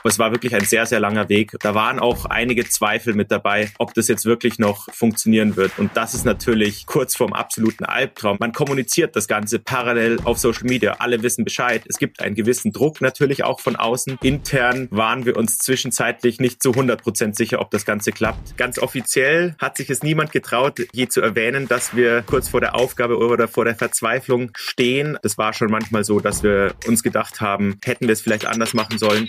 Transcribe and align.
Aber 0.00 0.08
es 0.08 0.18
war 0.18 0.32
wirklich 0.32 0.54
ein 0.54 0.64
sehr, 0.64 0.86
sehr 0.86 1.00
langer 1.00 1.28
Weg. 1.28 1.52
Da 1.60 1.74
waren 1.74 1.98
auch 1.98 2.24
einige 2.26 2.66
Zweifel 2.68 3.14
mit 3.14 3.30
dabei, 3.30 3.70
ob 3.78 3.94
das 3.94 4.08
jetzt 4.08 4.24
wirklich 4.24 4.58
noch 4.58 4.88
funktionieren 4.92 5.56
wird. 5.56 5.78
Und 5.78 5.96
das 5.96 6.14
ist 6.14 6.24
natürlich 6.24 6.86
kurz 6.86 7.16
vorm 7.16 7.32
absoluten 7.32 7.84
Albtraum. 7.84 8.38
Man 8.40 8.52
kommuniziert 8.52 9.14
das 9.14 9.28
Ganze 9.28 9.58
parallel 9.58 10.18
auf 10.24 10.38
Social 10.38 10.64
Media. 10.64 10.96
Alle 10.98 11.22
wissen 11.22 11.44
Bescheid. 11.44 11.82
Es 11.88 11.98
gibt 11.98 12.20
einen 12.20 12.34
gewissen 12.34 12.72
Druck 12.72 13.00
natürlich 13.00 13.44
auch 13.44 13.60
von 13.60 13.76
außen. 13.76 14.18
Intern 14.22 14.88
waren 14.90 15.26
wir 15.26 15.36
uns 15.36 15.58
zwischenzeitlich 15.58 16.40
nicht 16.40 16.62
zu 16.62 16.70
100 16.70 17.02
Prozent 17.02 17.36
sicher, 17.36 17.60
ob 17.60 17.70
das 17.70 17.84
Ganze 17.84 18.12
klappt. 18.12 18.56
Ganz 18.56 18.78
offiziell 18.78 19.54
hat 19.58 19.76
sich 19.76 19.90
es 19.90 20.02
niemand 20.02 20.32
getraut, 20.32 20.80
je 20.92 21.08
zu 21.08 21.20
erwähnen, 21.20 21.68
dass 21.68 21.94
wir 21.94 22.22
kurz 22.22 22.48
vor 22.48 22.60
der 22.60 22.74
Aufgabe 22.74 23.18
oder 23.18 23.48
vor 23.48 23.64
der 23.64 23.76
Verzweiflung 23.76 24.50
stehen. 24.54 25.18
Das 25.22 25.38
war 25.38 25.52
schon 25.52 25.70
manchmal 25.70 26.04
so, 26.04 26.20
dass 26.20 26.42
wir 26.42 26.74
uns 26.86 27.02
gedacht 27.02 27.40
haben, 27.40 27.78
hätten 27.84 28.06
wir 28.06 28.12
es 28.12 28.22
vielleicht 28.22 28.46
anders 28.46 28.74
machen 28.74 28.98
sollen. 28.98 29.26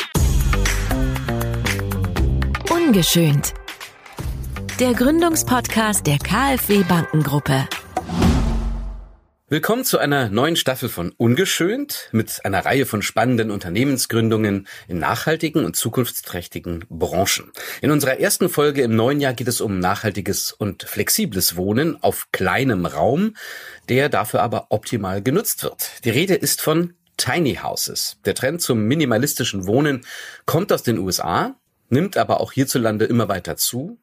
Ungeschönt. 2.91 3.54
Der 4.77 4.93
Gründungspodcast 4.93 6.05
der 6.05 6.18
KfW 6.18 6.83
Bankengruppe. 6.83 7.65
Willkommen 9.47 9.86
zu 9.86 9.97
einer 9.97 10.27
neuen 10.27 10.57
Staffel 10.57 10.89
von 10.89 11.14
Ungeschönt 11.15 12.09
mit 12.11 12.41
einer 12.43 12.65
Reihe 12.65 12.86
von 12.86 13.01
spannenden 13.01 13.50
Unternehmensgründungen 13.50 14.67
in 14.89 15.00
nachhaltigen 15.00 15.64
und 15.64 15.77
zukunftsträchtigen 15.77 16.83
Branchen. 16.89 17.54
In 17.81 17.91
unserer 17.91 18.19
ersten 18.19 18.50
Folge 18.50 18.81
im 18.81 18.93
neuen 18.93 19.21
Jahr 19.21 19.36
geht 19.36 19.47
es 19.47 19.61
um 19.61 19.79
nachhaltiges 19.79 20.51
und 20.51 20.83
flexibles 20.83 21.55
Wohnen 21.55 21.95
auf 22.03 22.28
kleinem 22.33 22.86
Raum, 22.86 23.37
der 23.87 24.09
dafür 24.09 24.42
aber 24.42 24.67
optimal 24.67 25.21
genutzt 25.21 25.64
wird. 25.64 26.03
Die 26.03 26.09
Rede 26.09 26.36
ist 26.36 26.61
von 26.61 26.95
Tiny 27.15 27.55
Houses. 27.64 28.17
Der 28.25 28.36
Trend 28.36 28.61
zum 28.61 28.83
minimalistischen 28.83 29.65
Wohnen 29.65 30.05
kommt 30.45 30.73
aus 30.73 30.83
den 30.83 30.97
USA, 30.97 31.55
nimmt 31.91 32.17
aber 32.17 32.41
auch 32.41 32.52
hierzulande 32.52 33.06
immer 33.06 33.30
weiter 33.30 33.58
zu. 33.58 34.00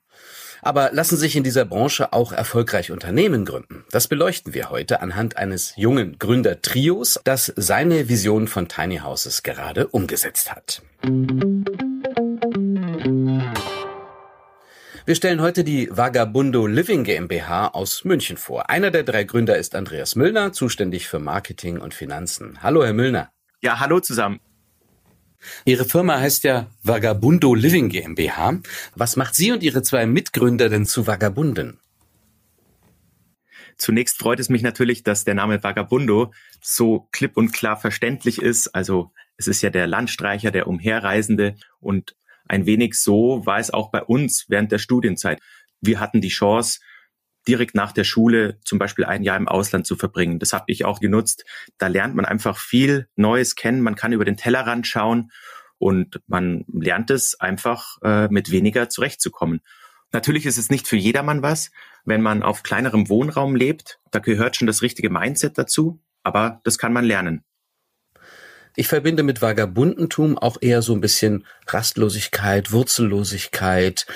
Aber 0.61 0.91
lassen 0.93 1.17
sich 1.17 1.37
in 1.37 1.45
dieser 1.45 1.65
Branche 1.65 2.13
auch 2.13 2.33
erfolgreich 2.33 2.91
Unternehmen 2.91 3.45
gründen? 3.45 3.85
Das 3.91 4.09
beleuchten 4.09 4.55
wir 4.55 4.71
heute 4.71 5.01
anhand 5.01 5.37
eines 5.37 5.73
jungen 5.77 6.19
Gründertrios, 6.19 7.21
das 7.25 7.53
seine 7.57 8.09
Vision 8.09 8.49
von 8.49 8.69
Tiny 8.69 8.99
Houses 8.99 9.43
gerade 9.43 9.87
umgesetzt 9.87 10.53
hat. 10.53 10.83
Wir 15.07 15.15
stellen 15.15 15.41
heute 15.41 15.65
die 15.65 15.89
Vagabundo 15.91 16.67
Living 16.67 17.03
GmbH 17.03 17.69
aus 17.69 18.05
München 18.05 18.37
vor. 18.37 18.69
Einer 18.69 18.91
der 18.91 19.05
drei 19.05 19.25
Gründer 19.25 19.57
ist 19.57 19.75
Andreas 19.75 20.17
Müllner, 20.17 20.53
zuständig 20.53 21.09
für 21.09 21.19
Marketing 21.19 21.79
und 21.79 21.95
Finanzen. 21.95 22.63
Hallo, 22.63 22.85
Herr 22.85 22.93
Müllner. 22.93 23.31
Ja, 23.63 23.81
hallo 23.81 24.01
zusammen. 24.01 24.41
Ihre 25.65 25.85
Firma 25.85 26.19
heißt 26.21 26.45
ja 26.45 26.71
Vagabundo 26.83 27.55
Living 27.55 27.89
GmbH. 27.89 28.61
Was 28.95 29.17
macht 29.17 29.35
Sie 29.35 29.53
und 29.53 29.63
Ihre 29.63 29.83
zwei 29.83 30.07
Mitgründer 30.07 30.69
denn 30.69 30.87
zu 30.87 31.07
Vagabunden? 31.07 31.79
Zunächst 33.77 34.19
freut 34.19 34.41
es 34.41 34.49
mich 34.49 34.63
natürlich, 34.63 35.05
dass 35.05 35.25
der 35.25 35.35
Name 35.35 35.63
Vagabundo 35.63 36.33
so 36.61 37.09
klipp 37.13 37.37
und 37.37 37.53
klar 37.53 37.77
verständlich 37.77 38.43
ist. 38.43 38.75
Also 38.75 39.13
es 39.37 39.47
ist 39.47 39.63
ja 39.63 39.71
der 39.71 39.87
Landstreicher, 39.87 40.51
der 40.51 40.67
Umherreisende 40.67 41.55
und 41.81 42.17
ein 42.49 42.67
wenig 42.67 42.95
so 42.95 43.47
war 43.47 43.59
es 43.59 43.71
auch 43.71 43.91
bei 43.91 44.03
uns 44.03 44.47
während 44.49 44.73
der 44.73 44.79
Studienzeit. 44.79 45.39
Wir 45.81 46.01
hatten 46.01 46.21
die 46.21 46.29
Chance, 46.29 46.81
direkt 47.49 47.75
nach 47.75 47.93
der 47.93 48.05
Schule 48.05 48.59
zum 48.65 48.79
Beispiel 48.79 49.07
ein 49.07 49.23
Jahr 49.23 49.37
im 49.37 49.49
Ausland 49.49 49.87
zu 49.87 49.97
verbringen. 49.97 50.39
Das 50.39 50.53
habe 50.53 50.65
ich 50.69 50.85
auch 50.85 51.01
genutzt. 51.01 51.45
Da 51.79 51.89
lernt 51.89 52.15
man 52.15 52.25
einfach 52.25 52.59
viel 52.59 53.09
Neues 53.17 53.57
kennen. 53.57 53.81
Man 53.81 53.97
kann 53.97 54.13
über 54.13 54.25
den 54.25 54.37
Tellerrand 54.37 54.87
schauen 54.87 55.33
und 55.79 56.21
man 56.27 56.65
lernt 56.73 57.11
es 57.11 57.41
einfach 57.41 57.97
äh, 58.03 58.29
mit 58.29 58.51
weniger 58.51 58.89
zurechtzukommen. 58.89 59.61
Natürlich 60.13 60.47
ist 60.47 60.59
es 60.59 60.71
nicht 60.71 60.87
für 60.87 60.97
jedermann 60.97 61.43
was, 61.43 61.71
wenn 62.05 62.23
man 62.23 62.43
auf 62.43 62.63
kleinerem 62.63 63.09
Wohnraum 63.09 63.57
lebt. 63.57 64.01
Da 64.11 64.19
gehört 64.19 64.57
schon 64.57 64.67
das 64.67 64.83
richtige 64.83 65.11
Mindset 65.11 65.59
dazu, 65.59 66.01
aber 66.23 66.61
das 66.65 66.79
kann 66.79 66.93
man 66.93 67.05
lernen. 67.05 67.45
Ich 68.77 68.89
verbinde 68.89 69.23
mit 69.23 69.43
Vagabundentum 69.43 70.39
auch 70.39 70.59
eher 70.61 70.83
so 70.83 70.95
ein 70.95 71.01
bisschen 71.01 71.45
Rastlosigkeit, 71.67 72.73
Wurzellosigkeit, 72.73 74.07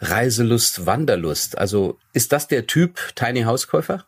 Reiselust, 0.00 0.86
Wanderlust. 0.86 1.58
Also 1.58 1.98
ist 2.12 2.32
das 2.32 2.48
der 2.48 2.66
Typ 2.66 2.98
Tiny 3.14 3.42
Hauskäufer? 3.42 4.06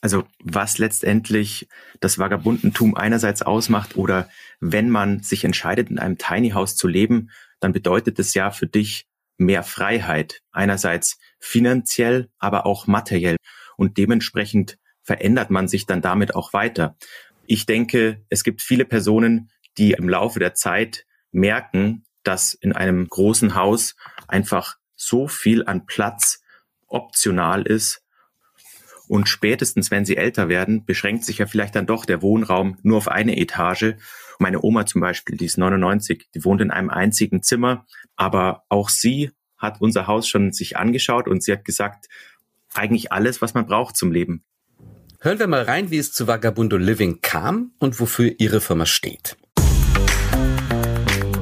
Also 0.00 0.24
was 0.42 0.78
letztendlich 0.78 1.68
das 2.00 2.18
Vagabundentum 2.18 2.94
einerseits 2.94 3.42
ausmacht 3.42 3.96
oder 3.96 4.28
wenn 4.60 4.90
man 4.90 5.22
sich 5.22 5.44
entscheidet, 5.44 5.90
in 5.90 5.98
einem 5.98 6.18
Tiny 6.18 6.50
House 6.50 6.76
zu 6.76 6.86
leben, 6.86 7.30
dann 7.60 7.72
bedeutet 7.72 8.18
es 8.18 8.34
ja 8.34 8.50
für 8.50 8.66
dich 8.66 9.06
mehr 9.36 9.62
Freiheit. 9.62 10.40
Einerseits 10.52 11.18
finanziell, 11.40 12.28
aber 12.38 12.66
auch 12.66 12.86
materiell. 12.86 13.36
Und 13.76 13.96
dementsprechend 13.98 14.78
verändert 15.02 15.50
man 15.50 15.68
sich 15.68 15.86
dann 15.86 16.02
damit 16.02 16.34
auch 16.34 16.52
weiter. 16.52 16.96
Ich 17.50 17.64
denke, 17.64 18.22
es 18.28 18.44
gibt 18.44 18.60
viele 18.60 18.84
Personen, 18.84 19.50
die 19.78 19.92
im 19.92 20.06
Laufe 20.06 20.38
der 20.38 20.52
Zeit 20.52 21.06
merken, 21.32 22.04
dass 22.22 22.52
in 22.52 22.74
einem 22.74 23.08
großen 23.08 23.54
Haus 23.54 23.96
einfach 24.28 24.76
so 24.96 25.28
viel 25.28 25.64
an 25.64 25.86
Platz 25.86 26.42
optional 26.88 27.62
ist. 27.62 28.04
Und 29.08 29.30
spätestens, 29.30 29.90
wenn 29.90 30.04
sie 30.04 30.18
älter 30.18 30.50
werden, 30.50 30.84
beschränkt 30.84 31.24
sich 31.24 31.38
ja 31.38 31.46
vielleicht 31.46 31.74
dann 31.74 31.86
doch 31.86 32.04
der 32.04 32.20
Wohnraum 32.20 32.76
nur 32.82 32.98
auf 32.98 33.08
eine 33.08 33.38
Etage. 33.38 33.94
Meine 34.38 34.62
Oma 34.62 34.84
zum 34.84 35.00
Beispiel, 35.00 35.38
die 35.38 35.46
ist 35.46 35.56
99, 35.56 36.28
die 36.34 36.44
wohnt 36.44 36.60
in 36.60 36.70
einem 36.70 36.90
einzigen 36.90 37.42
Zimmer, 37.42 37.86
aber 38.14 38.64
auch 38.68 38.90
sie 38.90 39.30
hat 39.56 39.80
unser 39.80 40.06
Haus 40.06 40.28
schon 40.28 40.52
sich 40.52 40.76
angeschaut 40.76 41.26
und 41.26 41.42
sie 41.42 41.52
hat 41.52 41.64
gesagt, 41.64 42.08
eigentlich 42.74 43.10
alles, 43.10 43.40
was 43.40 43.54
man 43.54 43.64
braucht 43.64 43.96
zum 43.96 44.12
Leben. 44.12 44.44
Hören 45.20 45.40
wir 45.40 45.48
mal 45.48 45.62
rein, 45.62 45.90
wie 45.90 45.98
es 45.98 46.12
zu 46.12 46.28
Vagabundo 46.28 46.76
Living 46.76 47.18
kam 47.20 47.72
und 47.80 47.98
wofür 47.98 48.32
Ihre 48.38 48.60
Firma 48.60 48.86
steht. 48.86 49.36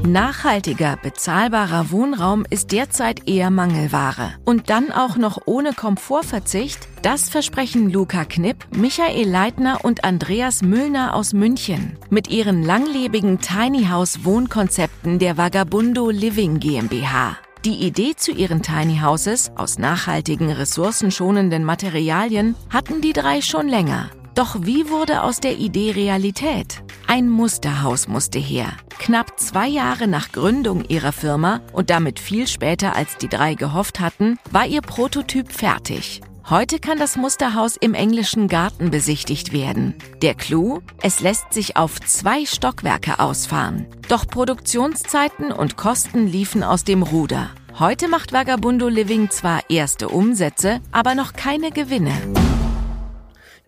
Nachhaltiger, 0.03 0.97
bezahlbarer 1.03 1.91
Wohnraum 1.91 2.47
ist 2.49 2.73
derzeit 2.73 3.29
eher 3.29 3.51
Mangelware. 3.51 4.33
Und 4.47 4.71
dann 4.71 4.93
auch 4.93 5.17
noch 5.17 5.43
ohne 5.45 5.75
Komfortverzicht? 5.75 6.89
Das 7.03 7.29
versprechen 7.29 7.91
Luca 7.91 8.25
Knipp, 8.25 8.67
Michael 8.75 9.29
Leitner 9.29 9.85
und 9.85 10.05
Andreas 10.05 10.63
Müllner 10.63 11.15
aus 11.15 11.35
München 11.35 11.99
mit 12.09 12.29
ihren 12.29 12.63
langlebigen 12.63 13.41
Tiny 13.41 13.89
House 13.91 14.25
Wohnkonzepten 14.25 15.19
der 15.19 15.37
Vagabundo 15.37 16.09
Living 16.09 16.61
GmbH. 16.61 17.37
Die 17.67 17.85
Idee 17.85 18.15
zu 18.15 18.31
ihren 18.31 18.63
Tiny 18.63 19.01
Houses 19.03 19.51
aus 19.57 19.77
nachhaltigen, 19.77 20.53
ressourcenschonenden 20.53 21.65
Materialien 21.65 22.55
hatten 22.71 23.01
die 23.01 23.13
drei 23.13 23.41
schon 23.41 23.67
länger. 23.67 24.09
Doch 24.37 24.59
wie 24.61 24.89
wurde 24.89 25.25
aus 25.25 25.41
der 25.41 25.59
Idee 25.59 25.91
Realität? 25.91 26.85
Ein 27.09 27.29
Musterhaus 27.29 28.07
musste 28.07 28.39
her. 28.39 28.69
Knapp 29.01 29.41
zwei 29.41 29.67
Jahre 29.67 30.07
nach 30.07 30.31
Gründung 30.31 30.85
ihrer 30.85 31.11
Firma 31.11 31.61
und 31.73 31.91
damit 31.91 32.21
viel 32.21 32.47
später 32.47 32.95
als 32.95 33.17
die 33.17 33.29
drei 33.29 33.55
gehofft 33.55 33.99
hatten, 33.99 34.39
war 34.53 34.67
ihr 34.67 34.81
Prototyp 34.81 35.51
fertig. 35.51 36.21
Heute 36.49 36.79
kann 36.79 36.97
das 36.97 37.17
Musterhaus 37.17 37.77
im 37.77 37.93
englischen 37.93 38.47
Garten 38.47 38.93
besichtigt 38.93 39.53
werden. 39.53 39.97
Der 40.23 40.35
Clou? 40.35 40.81
Es 41.03 41.19
lässt 41.19 41.53
sich 41.53 41.77
auf 41.77 42.01
zwei 42.01 42.47
Stockwerke 42.47 43.19
ausfahren. 43.19 43.89
Doch 44.09 44.29
Produktionszeiten 44.29 45.51
und 45.51 45.77
Kosten 45.77 46.29
liefen 46.29 46.63
aus 46.63 46.85
dem 46.85 47.03
Ruder. 47.03 47.51
Heute 47.81 48.07
macht 48.07 48.33
Vagabundo 48.33 48.87
Living 48.87 49.29
zwar 49.29 49.69
erste 49.69 50.09
Umsätze, 50.09 50.81
aber 50.93 51.17
noch 51.17 51.33
keine 51.33 51.73
Gewinne. 51.73 52.13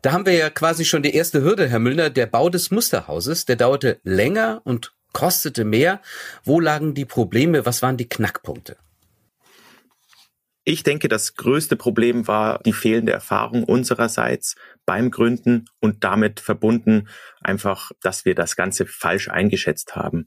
Da 0.00 0.12
haben 0.12 0.25
wir 0.25 0.34
ja 0.34 0.49
quasi 0.49 0.84
schon 0.84 1.03
die 1.03 1.16
erste 1.16 1.43
Hürde, 1.43 1.69
Herr 1.69 1.81
Müllner. 1.81 2.10
Der 2.10 2.27
Bau 2.27 2.49
des 2.49 2.71
Musterhauses, 2.71 3.45
der 3.45 3.56
dauerte 3.56 3.99
länger 4.05 4.60
und 4.62 4.93
kostete 5.12 5.65
mehr. 5.65 6.01
Wo 6.45 6.60
lagen 6.60 6.95
die 6.95 7.07
Probleme? 7.07 7.66
Was 7.66 7.83
waren 7.83 7.97
die 7.97 8.09
Knackpunkte? 8.09 8.77
Ich 10.70 10.82
denke, 10.82 11.09
das 11.09 11.34
größte 11.34 11.76
Problem 11.76 12.28
war 12.28 12.59
die 12.59 12.74
fehlende 12.74 13.10
Erfahrung 13.10 13.65
unsererseits 13.65 14.54
beim 14.84 15.10
Gründen 15.10 15.65
und 15.80 16.04
damit 16.04 16.41
verbunden 16.41 17.09
einfach, 17.41 17.91
dass 18.03 18.26
wir 18.26 18.34
das 18.34 18.54
Ganze 18.54 18.84
falsch 18.84 19.30
eingeschätzt 19.30 19.97
haben. 19.97 20.26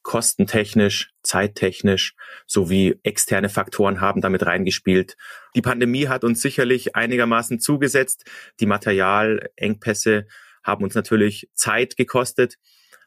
Kostentechnisch, 0.00 1.10
zeittechnisch 1.22 2.14
sowie 2.46 2.98
externe 3.02 3.50
Faktoren 3.50 4.00
haben 4.00 4.22
damit 4.22 4.46
reingespielt. 4.46 5.18
Die 5.54 5.60
Pandemie 5.60 6.08
hat 6.08 6.24
uns 6.24 6.40
sicherlich 6.40 6.96
einigermaßen 6.96 7.60
zugesetzt. 7.60 8.24
Die 8.60 8.66
Materialengpässe 8.66 10.26
haben 10.64 10.84
uns 10.84 10.94
natürlich 10.94 11.50
Zeit 11.52 11.98
gekostet. 11.98 12.56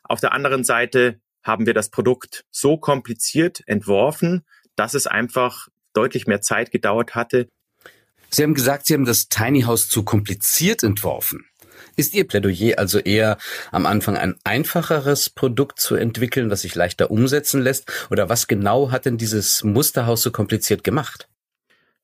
Auf 0.03 0.21
der 0.21 0.33
anderen 0.33 0.63
Seite 0.63 1.19
haben 1.41 1.65
wir 1.65 1.73
das 1.73 1.89
Produkt 1.89 2.45
so 2.51 2.77
kompliziert 2.77 3.63
entworfen, 3.65 4.45
dass 4.75 4.93
es 4.93 5.07
einfach 5.07 5.69
deutlich 5.95 6.27
mehr 6.27 6.41
Zeit 6.41 6.71
gedauert 6.71 7.15
hatte. 7.15 7.47
Sie 8.29 8.43
haben 8.43 8.53
gesagt, 8.53 8.85
Sie 8.85 8.93
haben 8.93 9.05
das 9.05 9.29
Tiny 9.29 9.61
House 9.61 9.87
zu 9.87 10.03
kompliziert 10.03 10.83
entworfen. 10.83 11.45
Ist 11.95 12.13
Ihr 12.13 12.27
Plädoyer 12.27 12.77
also 12.77 12.99
eher 12.99 13.37
am 13.71 13.85
Anfang 13.85 14.17
ein 14.17 14.35
einfacheres 14.43 15.29
Produkt 15.29 15.79
zu 15.79 15.95
entwickeln, 15.95 16.49
das 16.49 16.61
sich 16.61 16.75
leichter 16.75 17.11
umsetzen 17.11 17.61
lässt? 17.61 17.91
Oder 18.09 18.27
was 18.27 18.47
genau 18.47 18.91
hat 18.91 19.05
denn 19.05 19.17
dieses 19.17 19.63
Musterhaus 19.63 20.21
so 20.21 20.31
kompliziert 20.31 20.83
gemacht? 20.83 21.29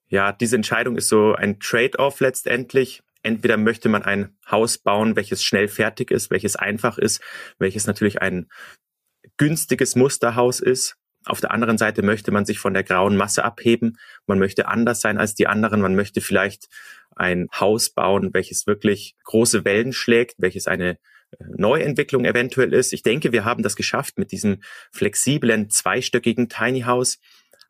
Ja, 0.07 0.31
diese 0.31 0.55
Entscheidung 0.55 0.97
ist 0.97 1.09
so 1.09 1.33
ein 1.33 1.59
Trade-off 1.59 2.19
letztendlich. 2.19 3.01
Entweder 3.23 3.57
möchte 3.57 3.87
man 3.87 4.03
ein 4.03 4.35
Haus 4.49 4.77
bauen, 4.77 5.15
welches 5.15 5.43
schnell 5.43 5.67
fertig 5.67 6.11
ist, 6.11 6.31
welches 6.31 6.55
einfach 6.55 6.97
ist, 6.97 7.21
welches 7.59 7.85
natürlich 7.87 8.21
ein 8.21 8.49
günstiges 9.37 9.95
Musterhaus 9.95 10.59
ist. 10.59 10.95
Auf 11.25 11.39
der 11.39 11.51
anderen 11.51 11.77
Seite 11.77 12.01
möchte 12.01 12.31
man 12.31 12.45
sich 12.45 12.59
von 12.59 12.73
der 12.73 12.83
grauen 12.83 13.15
Masse 13.15 13.43
abheben. 13.43 13.97
Man 14.25 14.39
möchte 14.39 14.67
anders 14.67 15.01
sein 15.01 15.17
als 15.17 15.35
die 15.35 15.47
anderen. 15.47 15.81
Man 15.81 15.95
möchte 15.95 16.19
vielleicht 16.21 16.67
ein 17.15 17.47
Haus 17.53 17.89
bauen, 17.91 18.33
welches 18.33 18.65
wirklich 18.65 19.15
große 19.23 19.63
Wellen 19.63 19.93
schlägt, 19.93 20.35
welches 20.39 20.67
eine 20.67 20.91
äh, 20.91 20.97
Neuentwicklung 21.57 22.25
eventuell 22.25 22.73
ist. 22.73 22.93
Ich 22.93 23.03
denke, 23.03 23.31
wir 23.31 23.45
haben 23.45 23.61
das 23.61 23.75
geschafft 23.75 24.17
mit 24.17 24.31
diesem 24.31 24.61
flexiblen, 24.91 25.69
zweistöckigen 25.69 26.49
Tiny 26.49 26.81
House. 26.81 27.19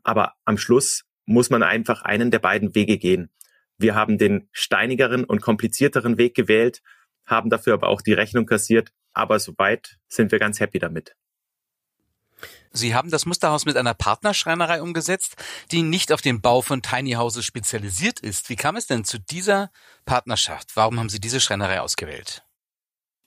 Aber 0.03 0.33
am 0.45 0.57
Schluss 0.57 1.03
muss 1.25 1.49
man 1.49 1.63
einfach 1.63 2.03
einen 2.03 2.31
der 2.31 2.39
beiden 2.39 2.73
Wege 2.73 2.97
gehen. 2.97 3.29
Wir 3.77 3.95
haben 3.95 4.17
den 4.17 4.47
steinigeren 4.51 5.23
und 5.23 5.41
komplizierteren 5.41 6.17
Weg 6.17 6.35
gewählt, 6.35 6.81
haben 7.25 7.49
dafür 7.49 7.73
aber 7.73 7.87
auch 7.87 8.01
die 8.01 8.13
Rechnung 8.13 8.45
kassiert. 8.45 8.91
Aber 9.13 9.39
soweit 9.39 9.97
sind 10.07 10.31
wir 10.31 10.39
ganz 10.39 10.59
happy 10.59 10.79
damit. 10.79 11.15
Sie 12.73 12.95
haben 12.95 13.09
das 13.09 13.25
Musterhaus 13.25 13.65
mit 13.65 13.75
einer 13.75 13.93
Partnerschreinerei 13.93 14.81
umgesetzt, 14.81 15.35
die 15.71 15.81
nicht 15.81 16.11
auf 16.11 16.21
den 16.21 16.41
Bau 16.41 16.61
von 16.61 16.81
Tiny 16.81 17.13
Houses 17.13 17.45
spezialisiert 17.45 18.21
ist. 18.21 18.49
Wie 18.49 18.55
kam 18.55 18.77
es 18.77 18.87
denn 18.87 19.03
zu 19.03 19.19
dieser 19.19 19.71
Partnerschaft? 20.05 20.71
Warum 20.75 20.97
haben 20.99 21.09
Sie 21.09 21.19
diese 21.19 21.41
Schreinerei 21.41 21.81
ausgewählt? 21.81 22.43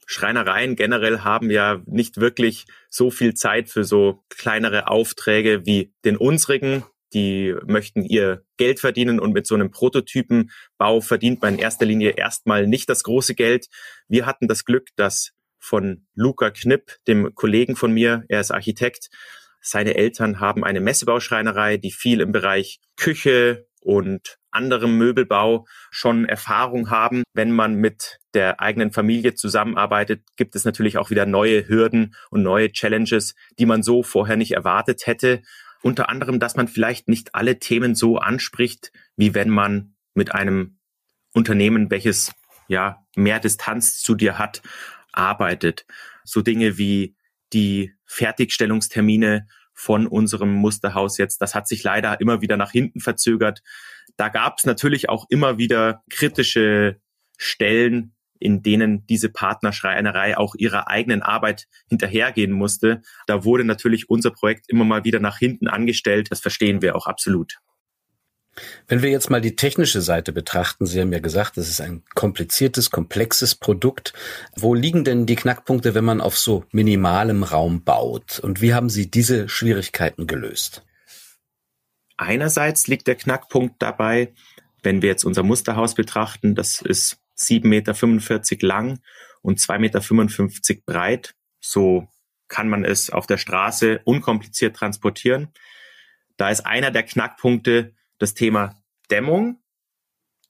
Schreinereien 0.07 0.77
generell 0.77 1.21
haben 1.21 1.51
ja 1.51 1.81
nicht 1.87 2.19
wirklich 2.19 2.67
so 2.89 3.11
viel 3.11 3.35
Zeit 3.35 3.69
für 3.69 3.85
so 3.85 4.23
kleinere 4.29 4.89
Aufträge 4.89 5.65
wie 5.67 5.93
den 6.05 6.17
unsrigen. 6.17 6.85
Die 7.13 7.55
möchten 7.67 8.03
ihr 8.03 8.45
Geld 8.57 8.81
verdienen 8.81 9.21
und 9.21 9.33
mit 9.33 9.47
so 9.47 9.55
einem 9.55 9.71
Prototypenbau 9.71 11.01
verdient 11.01 11.43
man 11.43 11.55
in 11.55 11.61
erster 11.61 11.87
Linie 11.87 12.11
erstmal 12.11 12.67
nicht 12.67 12.89
das 12.89 13.05
große 13.05 13.35
Geld. 13.35 13.69
Wir 14.09 14.27
hatten 14.27 14.49
das 14.49 14.65
Glück, 14.65 14.89
dass 14.97 15.33
von 15.65 16.07
Luca 16.15 16.51
Knipp, 16.51 16.99
dem 17.09 17.35
Kollegen 17.35 17.75
von 17.75 17.93
mir. 17.93 18.25
Er 18.29 18.41
ist 18.41 18.51
Architekt. 18.51 19.09
Seine 19.61 19.95
Eltern 19.95 20.41
haben 20.41 20.63
eine 20.63 20.81
Messebauschreinerei, 20.81 21.79
die 21.79 21.91
viel 21.91 22.21
im 22.21 22.33
Bereich 22.33 22.81
Küche 22.97 23.67
und 23.81 24.39
anderem 24.51 24.99
Möbelbau 24.99 25.67
schon 25.91 26.27
Erfahrung 26.27 26.91
haben. 26.91 27.23
Wenn 27.33 27.51
man 27.51 27.75
mit 27.75 28.19
der 28.35 28.61
eigenen 28.61 28.93
Familie 28.93 29.35
zusammenarbeitet, 29.35 30.23
gibt 30.37 30.55
es 30.55 30.65
natürlich 30.65 30.99
auch 30.99 31.11
wieder 31.11 31.25
neue 31.25 31.67
Hürden 31.67 32.15
und 32.31 32.43
neue 32.43 32.71
Challenges, 32.71 33.35
die 33.59 33.67
man 33.67 33.83
so 33.83 34.03
vorher 34.03 34.37
nicht 34.37 34.53
erwartet 34.53 35.07
hätte. 35.07 35.43
Unter 35.83 36.11
anderem, 36.11 36.41
dass 36.41 36.57
man 36.57 36.69
vielleicht 36.69 37.09
nicht 37.09 37.35
alle 37.35 37.59
Themen 37.59 37.95
so 37.95 38.19
anspricht, 38.19 38.93
wie 39.17 39.35
wenn 39.35 39.49
man 39.49 39.95
mit 40.13 40.35
einem 40.35 40.79
Unternehmen, 41.33 41.91
welches 41.91 42.33
ja 42.69 43.05
mehr 43.17 43.41
Distanz 43.41 44.01
zu 44.01 44.15
dir 44.15 44.39
hat, 44.39 44.63
arbeitet. 45.17 45.87
So 46.25 46.43
Dinge 46.43 46.79
wie 46.79 47.17
die 47.53 47.93
Fertigstellungstermine 48.07 49.47
von 49.73 50.07
unserem 50.07 50.53
Musterhaus 50.55 51.19
jetzt, 51.19 51.41
das 51.41 51.55
hat 51.55 51.69
sich 51.69 51.83
leider 51.83 52.21
immer 52.21 52.41
wieder 52.41 52.57
nach 52.57 52.71
hinten 52.71 53.01
verzögert. 53.01 53.63
Da 54.17 54.29
gab 54.29 54.59
es 54.59 54.67
natürlich 54.67 55.09
auch 55.09 55.27
immer 55.29 55.59
wieder 55.59 56.03
kritische 56.11 57.01
Stellen, 57.37 58.15
in 58.39 58.63
denen 58.63 59.07
diese 59.07 59.31
Partnerschreinerei 59.31 60.37
auch 60.37 60.55
ihrer 60.55 60.89
eigenen 60.89 61.23
Arbeit 61.23 61.67
hinterhergehen 61.89 62.53
musste. 62.53 63.03
Da 63.27 63.45
wurde 63.45 63.65
natürlich 63.65 64.11
unser 64.11 64.31
Projekt 64.31 64.69
immer 64.69 64.85
mal 64.85 65.05
wieder 65.05 65.19
nach 65.19 65.39
hinten 65.39 65.67
angestellt. 65.69 66.31
Das 66.31 66.41
verstehen 66.41 66.83
wir 66.83 66.95
auch 66.95 67.07
absolut. 67.07 67.59
Wenn 68.87 69.03
wir 69.03 69.11
jetzt 69.11 69.31
mal 69.31 69.41
die 69.41 69.57
technische 69.57 70.01
Seite 70.01 70.33
betrachten, 70.33 70.87
Sie 70.87 71.01
haben 71.01 71.13
ja 71.13 71.19
gesagt, 71.19 71.57
das 71.57 71.69
ist 71.69 71.81
ein 71.81 72.03
kompliziertes, 72.15 72.91
komplexes 72.91 73.55
Produkt. 73.55 74.13
Wo 74.57 74.75
liegen 74.75 75.05
denn 75.05 75.27
die 75.27 75.37
Knackpunkte, 75.37 75.95
wenn 75.95 76.05
man 76.05 76.21
auf 76.21 76.39
so 76.39 76.65
minimalem 76.71 77.43
Raum 77.43 77.83
baut? 77.83 78.39
Und 78.39 78.61
wie 78.61 78.75
haben 78.75 78.89
Sie 78.89 79.11
diese 79.11 79.49
Schwierigkeiten 79.49 80.27
gelöst? 80.27 80.83
Einerseits 82.17 82.87
liegt 82.87 83.07
der 83.07 83.17
Knackpunkt 83.17 83.83
dabei, 83.83 84.33
wenn 84.83 85.03
wir 85.03 85.09
jetzt 85.09 85.25
unser 85.25 85.43
Musterhaus 85.43 85.95
betrachten, 85.95 86.55
das 86.55 86.81
ist 86.81 87.19
7,45 87.39 87.65
Meter 87.67 88.67
lang 88.67 89.01
und 89.43 89.59
2,55 89.59 89.79
Meter 89.79 90.83
breit. 90.87 91.35
So 91.61 92.09
kann 92.49 92.69
man 92.69 92.85
es 92.85 93.11
auf 93.11 93.27
der 93.27 93.39
Straße 93.39 94.01
unkompliziert 94.05 94.77
transportieren. 94.77 95.49
Da 96.37 96.51
ist 96.51 96.67
einer 96.67 96.91
der 96.91 97.03
Knackpunkte, 97.03 97.95
das 98.19 98.35
Thema 98.35 98.83
Dämmung, 99.11 99.63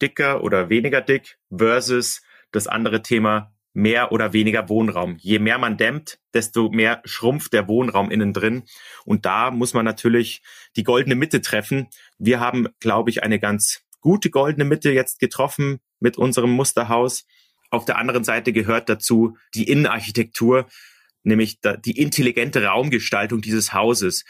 dicker 0.00 0.42
oder 0.42 0.68
weniger 0.68 1.00
dick, 1.00 1.38
versus 1.56 2.22
das 2.52 2.66
andere 2.66 3.02
Thema 3.02 3.54
mehr 3.74 4.12
oder 4.12 4.32
weniger 4.32 4.68
Wohnraum. 4.68 5.16
Je 5.18 5.40
mehr 5.40 5.58
man 5.58 5.76
dämmt, 5.76 6.20
desto 6.32 6.70
mehr 6.70 7.02
schrumpft 7.04 7.52
der 7.52 7.66
Wohnraum 7.66 8.10
innen 8.10 8.32
drin. 8.32 8.62
Und 9.04 9.26
da 9.26 9.50
muss 9.50 9.74
man 9.74 9.84
natürlich 9.84 10.42
die 10.76 10.84
goldene 10.84 11.16
Mitte 11.16 11.40
treffen. 11.40 11.88
Wir 12.16 12.38
haben, 12.38 12.68
glaube 12.78 13.10
ich, 13.10 13.22
eine 13.24 13.40
ganz 13.40 13.82
gute 14.00 14.30
goldene 14.30 14.64
Mitte 14.64 14.92
jetzt 14.92 15.18
getroffen 15.18 15.80
mit 15.98 16.16
unserem 16.16 16.50
Musterhaus. 16.50 17.26
Auf 17.70 17.84
der 17.84 17.98
anderen 17.98 18.22
Seite 18.22 18.52
gehört 18.52 18.88
dazu 18.88 19.36
die 19.54 19.68
Innenarchitektur, 19.68 20.68
nämlich 21.24 21.58
die 21.84 21.98
intelligente 21.98 22.62
Raumgestaltung 22.62 23.40
dieses 23.40 23.72
Hauses 23.72 24.24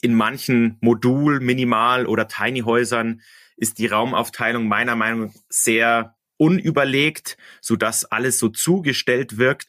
in 0.00 0.14
manchen 0.14 0.78
Modul, 0.80 1.40
Minimal 1.40 2.06
oder 2.06 2.28
Tiny 2.28 2.60
Häusern 2.60 3.22
ist 3.56 3.78
die 3.78 3.86
Raumaufteilung 3.86 4.66
meiner 4.66 4.96
Meinung 4.96 5.26
nach 5.26 5.34
sehr 5.48 6.16
unüberlegt, 6.38 7.36
so 7.60 7.76
dass 7.76 8.06
alles 8.06 8.38
so 8.38 8.48
zugestellt 8.48 9.36
wirkt. 9.36 9.68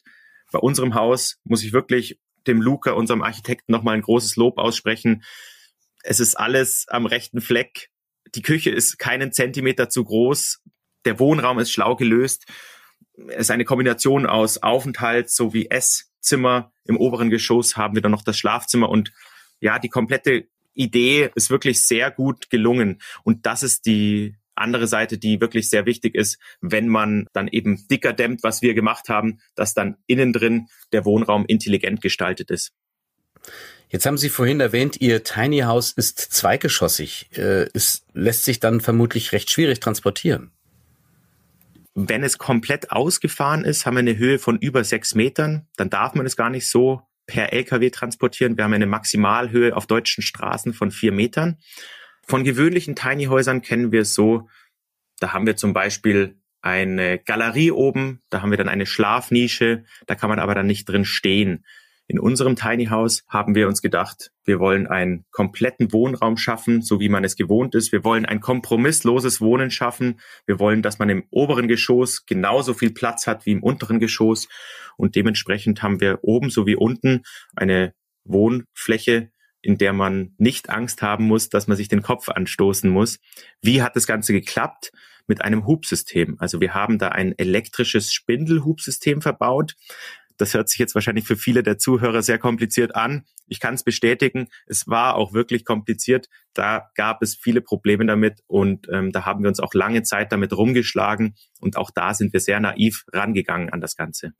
Bei 0.50 0.58
unserem 0.58 0.94
Haus 0.94 1.38
muss 1.44 1.62
ich 1.62 1.72
wirklich 1.72 2.18
dem 2.46 2.62
Luca, 2.62 2.92
unserem 2.92 3.22
Architekten, 3.22 3.72
nochmal 3.72 3.94
ein 3.94 4.02
großes 4.02 4.36
Lob 4.36 4.58
aussprechen. 4.58 5.22
Es 6.02 6.18
ist 6.18 6.34
alles 6.34 6.86
am 6.88 7.06
rechten 7.06 7.40
Fleck. 7.40 7.90
Die 8.34 8.42
Küche 8.42 8.70
ist 8.70 8.98
keinen 8.98 9.32
Zentimeter 9.32 9.90
zu 9.90 10.04
groß. 10.04 10.62
Der 11.04 11.18
Wohnraum 11.18 11.58
ist 11.58 11.70
schlau 11.70 11.94
gelöst. 11.94 12.46
Es 13.28 13.42
ist 13.42 13.50
eine 13.50 13.66
Kombination 13.66 14.26
aus 14.26 14.62
Aufenthalt 14.62 15.30
sowie 15.30 15.68
Esszimmer. 15.68 16.72
Im 16.84 16.96
oberen 16.96 17.28
Geschoss 17.28 17.76
haben 17.76 17.94
wir 17.94 18.02
dann 18.02 18.12
noch 18.12 18.24
das 18.24 18.38
Schlafzimmer 18.38 18.88
und 18.88 19.12
ja, 19.62 19.78
die 19.78 19.88
komplette 19.88 20.48
Idee 20.74 21.30
ist 21.34 21.50
wirklich 21.50 21.86
sehr 21.86 22.10
gut 22.10 22.50
gelungen. 22.50 23.00
Und 23.22 23.46
das 23.46 23.62
ist 23.62 23.86
die 23.86 24.34
andere 24.54 24.86
Seite, 24.86 25.18
die 25.18 25.40
wirklich 25.40 25.70
sehr 25.70 25.86
wichtig 25.86 26.14
ist, 26.14 26.38
wenn 26.60 26.88
man 26.88 27.26
dann 27.32 27.48
eben 27.48 27.86
dicker 27.88 28.12
dämmt, 28.12 28.42
was 28.42 28.60
wir 28.60 28.74
gemacht 28.74 29.08
haben, 29.08 29.38
dass 29.54 29.72
dann 29.72 29.96
innen 30.06 30.32
drin 30.32 30.66
der 30.92 31.04
Wohnraum 31.04 31.46
intelligent 31.46 32.00
gestaltet 32.00 32.50
ist. 32.50 32.72
Jetzt 33.88 34.04
haben 34.04 34.18
Sie 34.18 34.30
vorhin 34.30 34.60
erwähnt, 34.60 35.00
Ihr 35.00 35.22
Tiny 35.22 35.60
House 35.60 35.92
ist 35.92 36.18
zweigeschossig. 36.18 37.30
Äh, 37.36 37.68
es 37.72 38.04
lässt 38.14 38.44
sich 38.44 38.58
dann 38.58 38.80
vermutlich 38.80 39.32
recht 39.32 39.50
schwierig 39.50 39.80
transportieren. 39.80 40.50
Wenn 41.94 42.24
es 42.24 42.38
komplett 42.38 42.90
ausgefahren 42.90 43.64
ist, 43.64 43.86
haben 43.86 43.94
wir 43.94 44.00
eine 44.00 44.16
Höhe 44.16 44.38
von 44.38 44.58
über 44.58 44.82
sechs 44.82 45.14
Metern. 45.14 45.66
Dann 45.76 45.90
darf 45.90 46.14
man 46.14 46.26
es 46.26 46.36
gar 46.36 46.50
nicht 46.50 46.68
so 46.68 47.02
per 47.26 47.52
Lkw 47.52 47.90
transportieren. 47.90 48.56
Wir 48.56 48.64
haben 48.64 48.72
eine 48.72 48.86
Maximalhöhe 48.86 49.76
auf 49.76 49.86
deutschen 49.86 50.22
Straßen 50.22 50.74
von 50.74 50.90
vier 50.90 51.12
Metern. 51.12 51.58
Von 52.26 52.44
gewöhnlichen 52.44 52.94
Tiny 52.94 53.24
Häusern 53.24 53.62
kennen 53.62 53.92
wir 53.92 54.02
es 54.02 54.14
so, 54.14 54.48
da 55.18 55.32
haben 55.32 55.46
wir 55.46 55.56
zum 55.56 55.72
Beispiel 55.72 56.36
eine 56.60 57.18
Galerie 57.18 57.72
oben, 57.72 58.22
da 58.30 58.42
haben 58.42 58.50
wir 58.50 58.58
dann 58.58 58.68
eine 58.68 58.86
Schlafnische, 58.86 59.84
da 60.06 60.14
kann 60.14 60.30
man 60.30 60.38
aber 60.38 60.54
dann 60.54 60.66
nicht 60.66 60.88
drin 60.88 61.04
stehen. 61.04 61.64
In 62.12 62.18
unserem 62.18 62.56
Tiny 62.56 62.88
House 62.88 63.24
haben 63.26 63.54
wir 63.54 63.66
uns 63.66 63.80
gedacht, 63.80 64.32
wir 64.44 64.60
wollen 64.60 64.86
einen 64.86 65.24
kompletten 65.30 65.94
Wohnraum 65.94 66.36
schaffen, 66.36 66.82
so 66.82 67.00
wie 67.00 67.08
man 67.08 67.24
es 67.24 67.36
gewohnt 67.36 67.74
ist. 67.74 67.90
Wir 67.90 68.04
wollen 68.04 68.26
ein 68.26 68.40
kompromissloses 68.40 69.40
Wohnen 69.40 69.70
schaffen. 69.70 70.20
Wir 70.44 70.58
wollen, 70.58 70.82
dass 70.82 70.98
man 70.98 71.08
im 71.08 71.24
oberen 71.30 71.68
Geschoss 71.68 72.26
genauso 72.26 72.74
viel 72.74 72.92
Platz 72.92 73.26
hat 73.26 73.46
wie 73.46 73.52
im 73.52 73.62
unteren 73.62 73.98
Geschoss. 73.98 74.46
Und 74.98 75.16
dementsprechend 75.16 75.82
haben 75.82 76.02
wir 76.02 76.18
oben 76.20 76.50
sowie 76.50 76.76
unten 76.76 77.22
eine 77.56 77.94
Wohnfläche, 78.24 79.30
in 79.62 79.78
der 79.78 79.94
man 79.94 80.34
nicht 80.36 80.68
Angst 80.68 81.00
haben 81.00 81.24
muss, 81.24 81.48
dass 81.48 81.66
man 81.66 81.78
sich 81.78 81.88
den 81.88 82.02
Kopf 82.02 82.28
anstoßen 82.28 82.90
muss. 82.90 83.20
Wie 83.62 83.80
hat 83.80 83.96
das 83.96 84.06
Ganze 84.06 84.34
geklappt? 84.34 84.92
Mit 85.28 85.40
einem 85.40 85.66
Hubsystem. 85.66 86.34
Also 86.40 86.60
wir 86.60 86.74
haben 86.74 86.98
da 86.98 87.10
ein 87.10 87.32
elektrisches 87.38 88.12
Spindelhubsystem 88.12 89.22
verbaut. 89.22 89.76
Das 90.36 90.54
hört 90.54 90.68
sich 90.68 90.78
jetzt 90.78 90.94
wahrscheinlich 90.94 91.26
für 91.26 91.36
viele 91.36 91.62
der 91.62 91.78
Zuhörer 91.78 92.22
sehr 92.22 92.38
kompliziert 92.38 92.94
an. 92.94 93.24
ich 93.46 93.60
kann 93.60 93.74
es 93.74 93.82
bestätigen, 93.82 94.48
es 94.66 94.88
war 94.88 95.14
auch 95.16 95.32
wirklich 95.34 95.64
kompliziert. 95.64 96.28
Da 96.54 96.90
gab 96.94 97.22
es 97.22 97.36
viele 97.36 97.60
Probleme 97.60 98.06
damit 98.06 98.40
und 98.46 98.88
ähm, 98.90 99.12
da 99.12 99.24
haben 99.24 99.42
wir 99.42 99.48
uns 99.48 99.60
auch 99.60 99.74
lange 99.74 100.02
Zeit 100.02 100.32
damit 100.32 100.52
rumgeschlagen 100.56 101.34
und 101.60 101.76
auch 101.76 101.90
da 101.90 102.14
sind 102.14 102.32
wir 102.32 102.40
sehr 102.40 102.60
naiv 102.60 103.04
rangegangen 103.12 103.70
an 103.70 103.80
das 103.80 103.96
Ganze. 103.96 104.32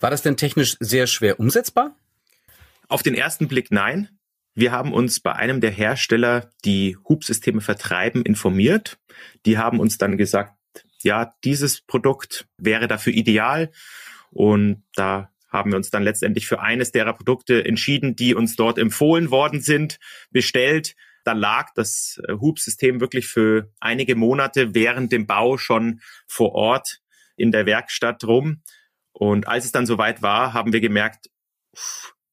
War 0.00 0.10
das 0.10 0.22
denn 0.22 0.36
technisch 0.36 0.76
sehr 0.80 1.06
schwer 1.06 1.40
umsetzbar? 1.40 1.96
Auf 2.88 3.02
den 3.02 3.14
ersten 3.14 3.48
Blick 3.48 3.70
nein. 3.70 4.08
Wir 4.54 4.72
haben 4.72 4.92
uns 4.92 5.20
bei 5.20 5.34
einem 5.34 5.60
der 5.60 5.70
Hersteller, 5.70 6.50
die 6.64 6.96
Hubsysteme 7.08 7.60
vertreiben, 7.60 8.22
informiert. 8.22 8.98
Die 9.46 9.58
haben 9.58 9.78
uns 9.78 9.98
dann 9.98 10.16
gesagt, 10.16 10.54
ja, 11.02 11.32
dieses 11.44 11.80
Produkt 11.80 12.48
wäre 12.56 12.88
dafür 12.88 13.12
ideal. 13.12 13.70
Und 14.30 14.84
da 14.94 15.30
haben 15.48 15.72
wir 15.72 15.76
uns 15.76 15.90
dann 15.90 16.02
letztendlich 16.02 16.46
für 16.46 16.60
eines 16.60 16.92
derer 16.92 17.14
Produkte 17.14 17.64
entschieden, 17.64 18.16
die 18.16 18.34
uns 18.34 18.56
dort 18.56 18.78
empfohlen 18.78 19.30
worden 19.30 19.60
sind, 19.60 19.98
bestellt. 20.30 20.94
Da 21.24 21.32
lag 21.32 21.68
das 21.74 22.20
äh, 22.26 22.34
Hubsystem 22.34 23.00
wirklich 23.00 23.26
für 23.26 23.70
einige 23.80 24.14
Monate 24.14 24.74
während 24.74 25.12
dem 25.12 25.26
Bau 25.26 25.56
schon 25.56 26.00
vor 26.26 26.52
Ort 26.52 27.00
in 27.36 27.52
der 27.52 27.66
Werkstatt 27.66 28.24
rum. 28.24 28.62
Und 29.12 29.48
als 29.48 29.64
es 29.64 29.72
dann 29.72 29.86
soweit 29.86 30.22
war, 30.22 30.52
haben 30.52 30.72
wir 30.72 30.80
gemerkt, 30.80 31.28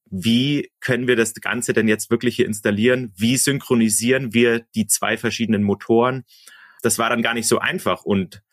wie 0.09 0.71
können 0.81 1.07
wir 1.07 1.15
das 1.15 1.33
Ganze 1.33 1.73
denn 1.73 1.87
jetzt 1.87 2.11
wirklich 2.11 2.35
hier 2.35 2.45
installieren? 2.45 3.11
Wie 3.17 3.37
synchronisieren 3.37 4.33
wir 4.33 4.59
die 4.75 4.87
zwei 4.87 5.17
verschiedenen 5.17 5.63
Motoren? 5.63 6.25
Das 6.83 6.99
war 6.99 7.09
dann 7.09 7.23
gar 7.23 7.33
nicht 7.33 7.47
so 7.47 7.59
einfach. 7.59 8.03
Und 8.03 8.43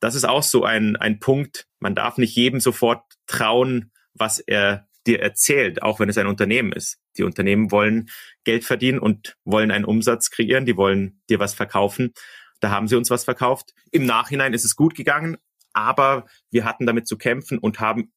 das 0.00 0.14
ist 0.14 0.24
auch 0.24 0.42
so 0.42 0.64
ein, 0.64 0.96
ein 0.96 1.18
Punkt. 1.18 1.66
Man 1.80 1.94
darf 1.94 2.18
nicht 2.18 2.34
jedem 2.34 2.60
sofort 2.60 3.02
trauen, 3.26 3.92
was 4.14 4.38
er 4.38 4.88
dir 5.06 5.20
erzählt, 5.20 5.82
auch 5.82 6.00
wenn 6.00 6.08
es 6.08 6.18
ein 6.18 6.26
Unternehmen 6.26 6.72
ist. 6.72 6.98
Die 7.16 7.22
Unternehmen 7.22 7.70
wollen 7.70 8.10
Geld 8.44 8.64
verdienen 8.64 8.98
und 8.98 9.36
wollen 9.44 9.70
einen 9.70 9.84
Umsatz 9.84 10.30
kreieren. 10.30 10.66
Die 10.66 10.76
wollen 10.76 11.20
dir 11.30 11.38
was 11.38 11.54
verkaufen. 11.54 12.12
Da 12.60 12.70
haben 12.70 12.88
sie 12.88 12.96
uns 12.96 13.10
was 13.10 13.24
verkauft. 13.24 13.72
Im 13.90 14.04
Nachhinein 14.04 14.52
ist 14.52 14.64
es 14.64 14.76
gut 14.76 14.94
gegangen, 14.94 15.36
aber 15.72 16.26
wir 16.50 16.64
hatten 16.64 16.86
damit 16.86 17.06
zu 17.06 17.16
kämpfen 17.16 17.58
und 17.58 17.80
haben 17.80 18.12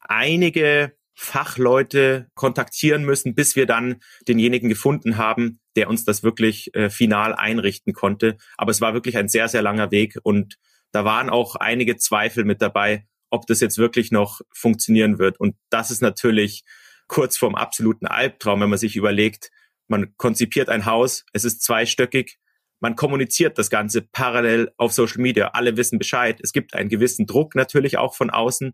einige 0.00 0.96
Fachleute 1.14 2.28
kontaktieren 2.34 3.04
müssen, 3.04 3.34
bis 3.34 3.56
wir 3.56 3.66
dann 3.66 3.96
denjenigen 4.28 4.68
gefunden 4.68 5.16
haben, 5.16 5.60
der 5.74 5.88
uns 5.88 6.04
das 6.04 6.22
wirklich 6.22 6.74
äh, 6.74 6.90
final 6.90 7.34
einrichten 7.34 7.94
konnte. 7.94 8.36
Aber 8.58 8.70
es 8.70 8.82
war 8.82 8.92
wirklich 8.92 9.16
ein 9.16 9.28
sehr, 9.28 9.48
sehr 9.48 9.62
langer 9.62 9.90
Weg 9.90 10.18
und 10.22 10.58
da 10.96 11.04
waren 11.04 11.28
auch 11.28 11.56
einige 11.56 11.98
Zweifel 11.98 12.46
mit 12.46 12.62
dabei, 12.62 13.06
ob 13.28 13.46
das 13.46 13.60
jetzt 13.60 13.76
wirklich 13.76 14.12
noch 14.12 14.40
funktionieren 14.50 15.18
wird. 15.18 15.38
Und 15.38 15.54
das 15.68 15.90
ist 15.90 16.00
natürlich 16.00 16.64
kurz 17.06 17.36
vorm 17.36 17.54
absoluten 17.54 18.06
Albtraum, 18.06 18.62
wenn 18.62 18.70
man 18.70 18.78
sich 18.78 18.96
überlegt, 18.96 19.50
man 19.88 20.16
konzipiert 20.16 20.70
ein 20.70 20.86
Haus, 20.86 21.26
es 21.34 21.44
ist 21.44 21.60
zweistöckig, 21.62 22.38
man 22.80 22.96
kommuniziert 22.96 23.58
das 23.58 23.68
Ganze 23.68 24.00
parallel 24.00 24.72
auf 24.78 24.94
Social 24.94 25.20
Media, 25.20 25.48
alle 25.48 25.76
wissen 25.76 25.98
Bescheid, 25.98 26.40
es 26.42 26.52
gibt 26.52 26.72
einen 26.72 26.88
gewissen 26.88 27.26
Druck 27.26 27.54
natürlich 27.54 27.98
auch 27.98 28.14
von 28.14 28.30
außen. 28.30 28.72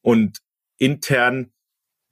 Und 0.00 0.38
intern 0.78 1.51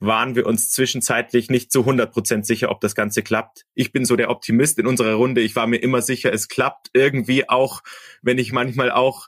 waren 0.01 0.35
wir 0.35 0.47
uns 0.47 0.71
zwischenzeitlich 0.71 1.49
nicht 1.51 1.71
zu 1.71 1.81
100 1.81 2.11
Prozent 2.11 2.45
sicher, 2.45 2.71
ob 2.71 2.81
das 2.81 2.95
Ganze 2.95 3.21
klappt. 3.21 3.65
Ich 3.75 3.91
bin 3.91 4.03
so 4.03 4.15
der 4.15 4.31
Optimist 4.31 4.79
in 4.79 4.87
unserer 4.87 5.13
Runde. 5.13 5.41
Ich 5.41 5.55
war 5.55 5.67
mir 5.67 5.77
immer 5.77 6.01
sicher, 6.01 6.33
es 6.33 6.47
klappt 6.47 6.89
irgendwie 6.93 7.47
auch, 7.47 7.81
wenn 8.23 8.39
ich 8.39 8.51
manchmal 8.51 8.91
auch, 8.91 9.27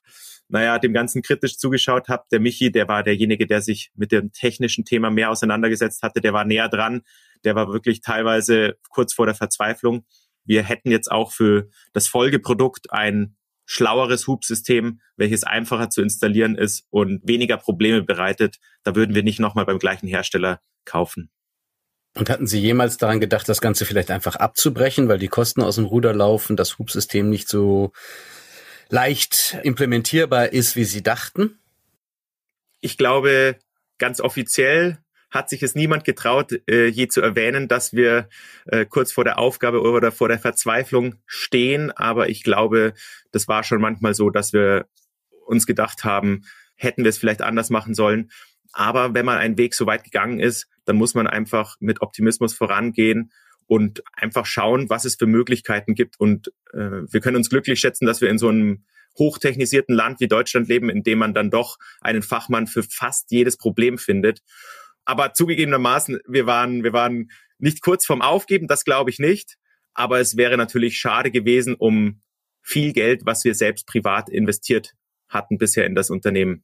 naja, 0.50 0.80
dem 0.80 0.92
Ganzen 0.92 1.22
kritisch 1.22 1.58
zugeschaut 1.60 2.10
habe. 2.10 2.24
Der 2.32 2.40
Michi, 2.40 2.72
der 2.72 2.88
war 2.88 3.04
derjenige, 3.04 3.46
der 3.46 3.62
sich 3.62 3.92
mit 3.96 4.12
dem 4.12 4.32
technischen 4.32 4.84
Thema 4.84 5.12
mehr 5.12 5.30
auseinandergesetzt 5.30 6.02
hatte. 6.02 6.22
Der 6.22 6.34
war 6.34 6.44
näher 6.44 6.70
dran. 6.70 7.04
Der 7.44 7.54
war 7.54 7.72
wirklich 7.72 8.02
teilweise 8.02 8.76
kurz 8.90 9.14
vor 9.14 9.28
der 9.28 9.36
Verzweiflung. 9.36 10.06
Wir 10.44 10.64
hätten 10.64 10.90
jetzt 10.90 11.12
auch 11.12 11.32
für 11.32 11.70
das 11.94 12.08
Folgeprodukt 12.08 12.92
ein 12.92 13.36
schlaueres 13.66 14.28
Hubsystem, 14.28 15.00
welches 15.16 15.44
einfacher 15.44 15.90
zu 15.90 16.02
installieren 16.02 16.56
ist 16.56 16.86
und 16.90 17.22
weniger 17.28 17.58
Probleme 17.58 18.04
bereitet, 18.04 18.60
da 18.84 18.96
würden 18.96 19.16
wir 19.16 19.24
nicht 19.24 19.40
nochmal 19.40 19.66
beim 19.66 19.80
gleichen 19.80 20.08
Hersteller 20.08 20.60
kaufen. 20.86 21.30
Und 22.16 22.30
hatten 22.30 22.46
Sie 22.46 22.60
jemals 22.60 22.98
daran 22.98 23.20
gedacht, 23.20 23.50
das 23.50 23.62
Ganze 23.62 23.86
vielleicht 23.86 24.12
einfach 24.12 24.36
abzubrechen, 24.36 25.08
weil 25.08 25.18
die 25.18 25.28
Kosten 25.28 25.62
aus 25.62 25.76
dem 25.76 25.86
Ruder 25.86 26.14
laufen, 26.14 26.56
das 26.56 26.78
Hubsystem 26.78 27.30
nicht 27.30 27.50
so 27.50 27.92
leicht 28.90 29.58
implementierbar 29.64 30.54
ist, 30.54 30.76
wie 30.76 30.84
Sie 30.84 31.02
dachten? 31.02 31.58
Ich 32.82 32.98
glaube, 32.98 33.58
ganz 33.98 34.20
offiziell 34.20 35.00
hat 35.34 35.50
sich 35.50 35.64
es 35.64 35.74
niemand 35.74 36.06
getraut, 36.06 36.52
äh, 36.70 36.86
je 36.88 37.08
zu 37.08 37.20
erwähnen, 37.20 37.68
dass 37.68 37.94
wir 37.94 38.30
äh, 38.68 38.86
kurz 38.86 39.12
vor 39.12 39.24
der 39.24 39.40
Aufgabe 39.40 39.82
oder 39.82 40.12
vor 40.12 40.28
der 40.28 40.38
Verzweiflung 40.38 41.16
stehen. 41.26 41.90
Aber 41.90 42.30
ich 42.30 42.44
glaube, 42.44 42.94
das 43.32 43.48
war 43.48 43.64
schon 43.64 43.82
manchmal 43.82 44.14
so, 44.14 44.30
dass 44.30 44.54
wir 44.54 44.86
uns 45.48 45.66
gedacht 45.66 46.04
haben, 46.04 46.44
hätten 46.76 47.04
wir 47.04 47.10
es 47.10 47.18
vielleicht 47.18 47.42
anders 47.42 47.72
machen 47.72 47.96
sollen. 47.96 48.30
Aber 48.74 49.16
wenn 49.16 49.26
man 49.26 49.40
einen 49.40 49.58
Weg 49.58 49.74
so 49.74 49.88
weit 49.88 50.04
gegangen 50.04 50.40
ist, 50.40 50.68
dann 50.86 50.98
muss 50.98 51.16
man 51.16 51.26
einfach 51.26 51.78
mit 51.80 52.02
Optimismus 52.02 52.54
vorangehen 52.54 53.32
und 53.66 54.04
einfach 54.14 54.46
schauen, 54.46 54.90
was 54.90 55.04
es 55.04 55.16
für 55.16 55.26
Möglichkeiten 55.26 55.96
gibt. 55.96 56.20
Und 56.20 56.50
äh, 56.74 57.02
wir 57.10 57.22
können 57.22 57.38
uns 57.38 57.50
glücklich 57.50 57.80
schätzen, 57.80 58.06
dass 58.06 58.22
wir 58.22 58.30
in 58.30 58.38
so 58.38 58.50
einem 58.50 58.86
hochtechnisierten 59.18 59.96
Land 59.96 60.20
wie 60.20 60.28
Deutschland 60.28 60.68
leben, 60.68 60.90
in 60.90 61.02
dem 61.02 61.20
man 61.20 61.34
dann 61.34 61.50
doch 61.50 61.78
einen 62.02 62.22
Fachmann 62.22 62.68
für 62.68 62.84
fast 62.84 63.32
jedes 63.32 63.58
Problem 63.58 63.98
findet. 63.98 64.42
Aber 65.06 65.34
zugegebenermaßen, 65.34 66.20
wir 66.28 66.46
waren, 66.46 66.84
wir 66.84 66.94
waren 66.94 67.32
nicht 67.58 67.82
kurz 67.82 68.06
vorm 68.06 68.22
Aufgeben, 68.22 68.68
das 68.68 68.86
glaube 68.86 69.10
ich 69.10 69.20
nicht. 69.20 69.58
Aber 69.94 70.20
es 70.20 70.38
wäre 70.38 70.58
natürlich 70.58 70.98
schade 70.98 71.32
gewesen, 71.32 71.76
um 71.76 72.22
viel 72.62 72.94
Geld, 72.94 73.26
was 73.26 73.44
wir 73.44 73.54
selbst 73.54 73.86
privat 73.86 74.30
investiert 74.30 74.94
hatten 75.28 75.58
bisher 75.58 75.86
in 75.86 75.96
das 75.96 76.10
Unternehmen. 76.10 76.64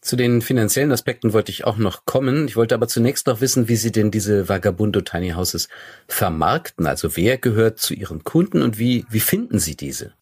Zu 0.00 0.16
den 0.16 0.40
finanziellen 0.40 0.92
Aspekten 0.92 1.34
wollte 1.34 1.52
ich 1.52 1.64
auch 1.64 1.76
noch 1.76 2.06
kommen. 2.06 2.46
Ich 2.48 2.56
wollte 2.56 2.74
aber 2.74 2.88
zunächst 2.88 3.26
noch 3.26 3.42
wissen, 3.42 3.68
wie 3.68 3.76
Sie 3.76 3.92
denn 3.92 4.10
diese 4.10 4.48
Vagabundo 4.48 5.02
Tiny 5.02 5.30
Houses 5.32 5.68
vermarkten. 6.08 6.86
Also 6.86 7.16
wer 7.16 7.36
gehört 7.36 7.78
zu 7.78 7.92
Ihren 7.92 8.24
Kunden 8.24 8.62
und 8.62 8.78
wie, 8.78 9.04
wie 9.10 9.20
finden 9.20 9.58
Sie 9.58 9.76
diese? 9.76 10.14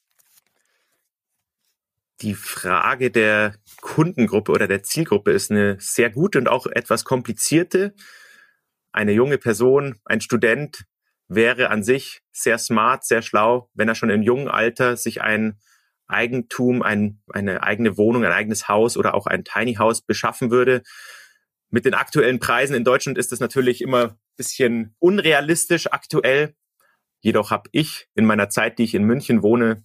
Die 2.20 2.34
Frage 2.34 3.12
der 3.12 3.54
Kundengruppe 3.80 4.50
oder 4.50 4.66
der 4.66 4.82
Zielgruppe 4.82 5.30
ist 5.30 5.50
eine 5.52 5.76
sehr 5.78 6.10
gute 6.10 6.38
und 6.38 6.48
auch 6.48 6.66
etwas 6.66 7.04
komplizierte. 7.04 7.94
Eine 8.90 9.12
junge 9.12 9.38
Person, 9.38 10.00
ein 10.04 10.20
Student 10.20 10.84
wäre 11.28 11.70
an 11.70 11.84
sich 11.84 12.22
sehr 12.32 12.58
smart, 12.58 13.04
sehr 13.04 13.22
schlau, 13.22 13.70
wenn 13.74 13.88
er 13.88 13.94
schon 13.94 14.10
im 14.10 14.22
jungen 14.22 14.48
Alter 14.48 14.96
sich 14.96 15.20
ein 15.20 15.60
Eigentum, 16.08 16.82
ein, 16.82 17.20
eine 17.28 17.62
eigene 17.62 17.96
Wohnung, 17.96 18.24
ein 18.24 18.32
eigenes 18.32 18.66
Haus 18.66 18.96
oder 18.96 19.14
auch 19.14 19.26
ein 19.26 19.44
Tiny 19.44 19.74
House 19.74 20.00
beschaffen 20.00 20.50
würde. 20.50 20.82
Mit 21.70 21.84
den 21.84 21.94
aktuellen 21.94 22.40
Preisen 22.40 22.74
in 22.74 22.82
Deutschland 22.82 23.18
ist 23.18 23.30
das 23.30 23.40
natürlich 23.40 23.82
immer 23.82 24.04
ein 24.04 24.18
bisschen 24.36 24.96
unrealistisch 24.98 25.92
aktuell. 25.92 26.54
Jedoch 27.20 27.50
habe 27.50 27.68
ich 27.72 28.08
in 28.14 28.24
meiner 28.24 28.48
Zeit, 28.48 28.78
die 28.78 28.84
ich 28.84 28.94
in 28.94 29.04
München 29.04 29.42
wohne, 29.42 29.84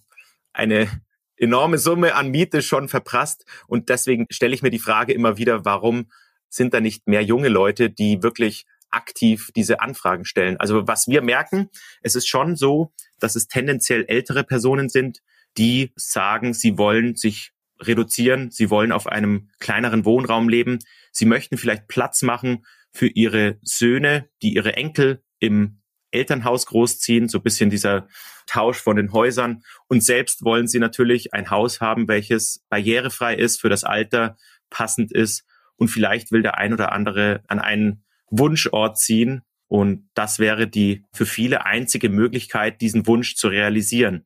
eine 0.52 0.88
enorme 1.36 1.78
Summe 1.78 2.14
an 2.14 2.30
Miete 2.30 2.62
schon 2.62 2.88
verprasst. 2.88 3.44
Und 3.66 3.88
deswegen 3.88 4.26
stelle 4.30 4.54
ich 4.54 4.62
mir 4.62 4.70
die 4.70 4.78
Frage 4.78 5.12
immer 5.12 5.36
wieder, 5.36 5.64
warum 5.64 6.10
sind 6.48 6.74
da 6.74 6.80
nicht 6.80 7.06
mehr 7.08 7.22
junge 7.22 7.48
Leute, 7.48 7.90
die 7.90 8.22
wirklich 8.22 8.66
aktiv 8.90 9.50
diese 9.56 9.80
Anfragen 9.80 10.24
stellen? 10.24 10.58
Also 10.58 10.86
was 10.86 11.08
wir 11.08 11.22
merken, 11.22 11.68
es 12.02 12.14
ist 12.14 12.28
schon 12.28 12.56
so, 12.56 12.92
dass 13.18 13.36
es 13.36 13.48
tendenziell 13.48 14.04
ältere 14.06 14.44
Personen 14.44 14.88
sind, 14.88 15.20
die 15.56 15.92
sagen, 15.96 16.54
sie 16.54 16.78
wollen 16.78 17.16
sich 17.16 17.52
reduzieren, 17.80 18.50
sie 18.50 18.70
wollen 18.70 18.92
auf 18.92 19.06
einem 19.06 19.50
kleineren 19.58 20.04
Wohnraum 20.04 20.48
leben, 20.48 20.78
sie 21.12 21.26
möchten 21.26 21.56
vielleicht 21.56 21.88
Platz 21.88 22.22
machen 22.22 22.64
für 22.92 23.08
ihre 23.08 23.58
Söhne, 23.62 24.28
die 24.42 24.54
ihre 24.54 24.76
Enkel 24.76 25.22
im 25.40 25.80
Elternhaus 26.14 26.66
großziehen, 26.66 27.28
so 27.28 27.40
bisschen 27.40 27.70
dieser 27.70 28.08
Tausch 28.46 28.78
von 28.78 28.96
den 28.96 29.12
Häusern. 29.12 29.62
Und 29.88 30.02
selbst 30.02 30.44
wollen 30.44 30.68
sie 30.68 30.78
natürlich 30.78 31.34
ein 31.34 31.50
Haus 31.50 31.80
haben, 31.80 32.08
welches 32.08 32.64
barrierefrei 32.68 33.34
ist, 33.34 33.60
für 33.60 33.68
das 33.68 33.84
Alter 33.84 34.36
passend 34.70 35.12
ist. 35.12 35.44
Und 35.76 35.88
vielleicht 35.88 36.32
will 36.32 36.42
der 36.42 36.58
ein 36.58 36.72
oder 36.72 36.92
andere 36.92 37.42
an 37.48 37.58
einen 37.58 38.04
Wunschort 38.30 38.98
ziehen. 38.98 39.42
Und 39.68 40.08
das 40.14 40.38
wäre 40.38 40.68
die 40.68 41.04
für 41.12 41.26
viele 41.26 41.66
einzige 41.66 42.08
Möglichkeit, 42.08 42.80
diesen 42.80 43.06
Wunsch 43.06 43.34
zu 43.34 43.48
realisieren. 43.48 44.24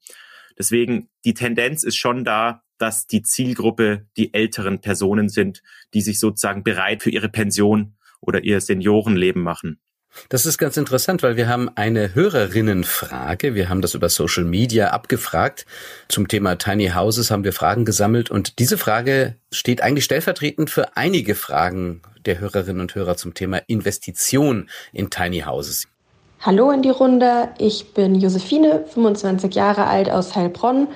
Deswegen, 0.58 1.08
die 1.24 1.34
Tendenz 1.34 1.84
ist 1.84 1.96
schon 1.96 2.24
da, 2.24 2.62
dass 2.78 3.06
die 3.06 3.22
Zielgruppe 3.22 4.06
die 4.16 4.34
älteren 4.34 4.80
Personen 4.80 5.28
sind, 5.28 5.62
die 5.94 6.00
sich 6.00 6.20
sozusagen 6.20 6.64
bereit 6.64 7.02
für 7.02 7.10
ihre 7.10 7.28
Pension 7.28 7.96
oder 8.20 8.44
ihr 8.44 8.60
Seniorenleben 8.60 9.42
machen. 9.42 9.80
Das 10.28 10.46
ist 10.46 10.58
ganz 10.58 10.76
interessant, 10.76 11.22
weil 11.22 11.36
wir 11.36 11.48
haben 11.48 11.70
eine 11.74 12.14
Hörerinnenfrage. 12.14 13.54
Wir 13.54 13.68
haben 13.68 13.80
das 13.80 13.94
über 13.94 14.08
Social 14.08 14.44
Media 14.44 14.88
abgefragt. 14.88 15.64
Zum 16.08 16.28
Thema 16.28 16.56
Tiny 16.56 16.90
Houses 16.90 17.30
haben 17.30 17.44
wir 17.44 17.52
Fragen 17.52 17.84
gesammelt 17.84 18.30
und 18.30 18.58
diese 18.58 18.78
Frage 18.78 19.36
steht 19.52 19.82
eigentlich 19.82 20.04
stellvertretend 20.04 20.70
für 20.70 20.96
einige 20.96 21.34
Fragen 21.34 22.02
der 22.26 22.40
Hörerinnen 22.40 22.80
und 22.80 22.94
Hörer 22.94 23.16
zum 23.16 23.34
Thema 23.34 23.58
Investition 23.68 24.68
in 24.92 25.10
Tiny 25.10 25.40
Houses. 25.40 25.86
Hallo 26.40 26.70
in 26.70 26.82
die 26.82 26.90
Runde. 26.90 27.48
Ich 27.58 27.94
bin 27.94 28.14
Josephine, 28.14 28.84
25 28.92 29.54
Jahre 29.54 29.86
alt 29.86 30.10
aus 30.10 30.36
Heilbronn 30.36 30.88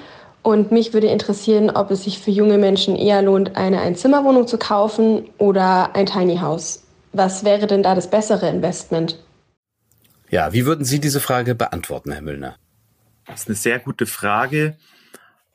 und 0.42 0.72
mich 0.72 0.92
würde 0.92 1.06
interessieren, 1.06 1.70
ob 1.70 1.90
es 1.90 2.04
sich 2.04 2.18
für 2.18 2.30
junge 2.30 2.58
Menschen 2.58 2.96
eher 2.96 3.22
lohnt, 3.22 3.56
eine 3.56 3.80
Einzimmerwohnung 3.80 4.46
zu 4.46 4.58
kaufen 4.58 5.30
oder 5.38 5.94
ein 5.94 6.06
Tiny 6.06 6.36
House. 6.36 6.81
Was 7.12 7.44
wäre 7.44 7.66
denn 7.66 7.82
da 7.82 7.94
das 7.94 8.10
bessere 8.10 8.48
Investment? 8.48 9.18
Ja, 10.30 10.52
wie 10.52 10.64
würden 10.64 10.84
Sie 10.84 10.98
diese 10.98 11.20
Frage 11.20 11.54
beantworten, 11.54 12.10
Herr 12.10 12.22
Müllner? 12.22 12.58
Das 13.26 13.42
ist 13.42 13.48
eine 13.48 13.56
sehr 13.56 13.78
gute 13.78 14.06
Frage. 14.06 14.78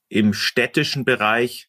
Im 0.08 0.34
städtischen 0.34 1.04
Bereich, 1.04 1.68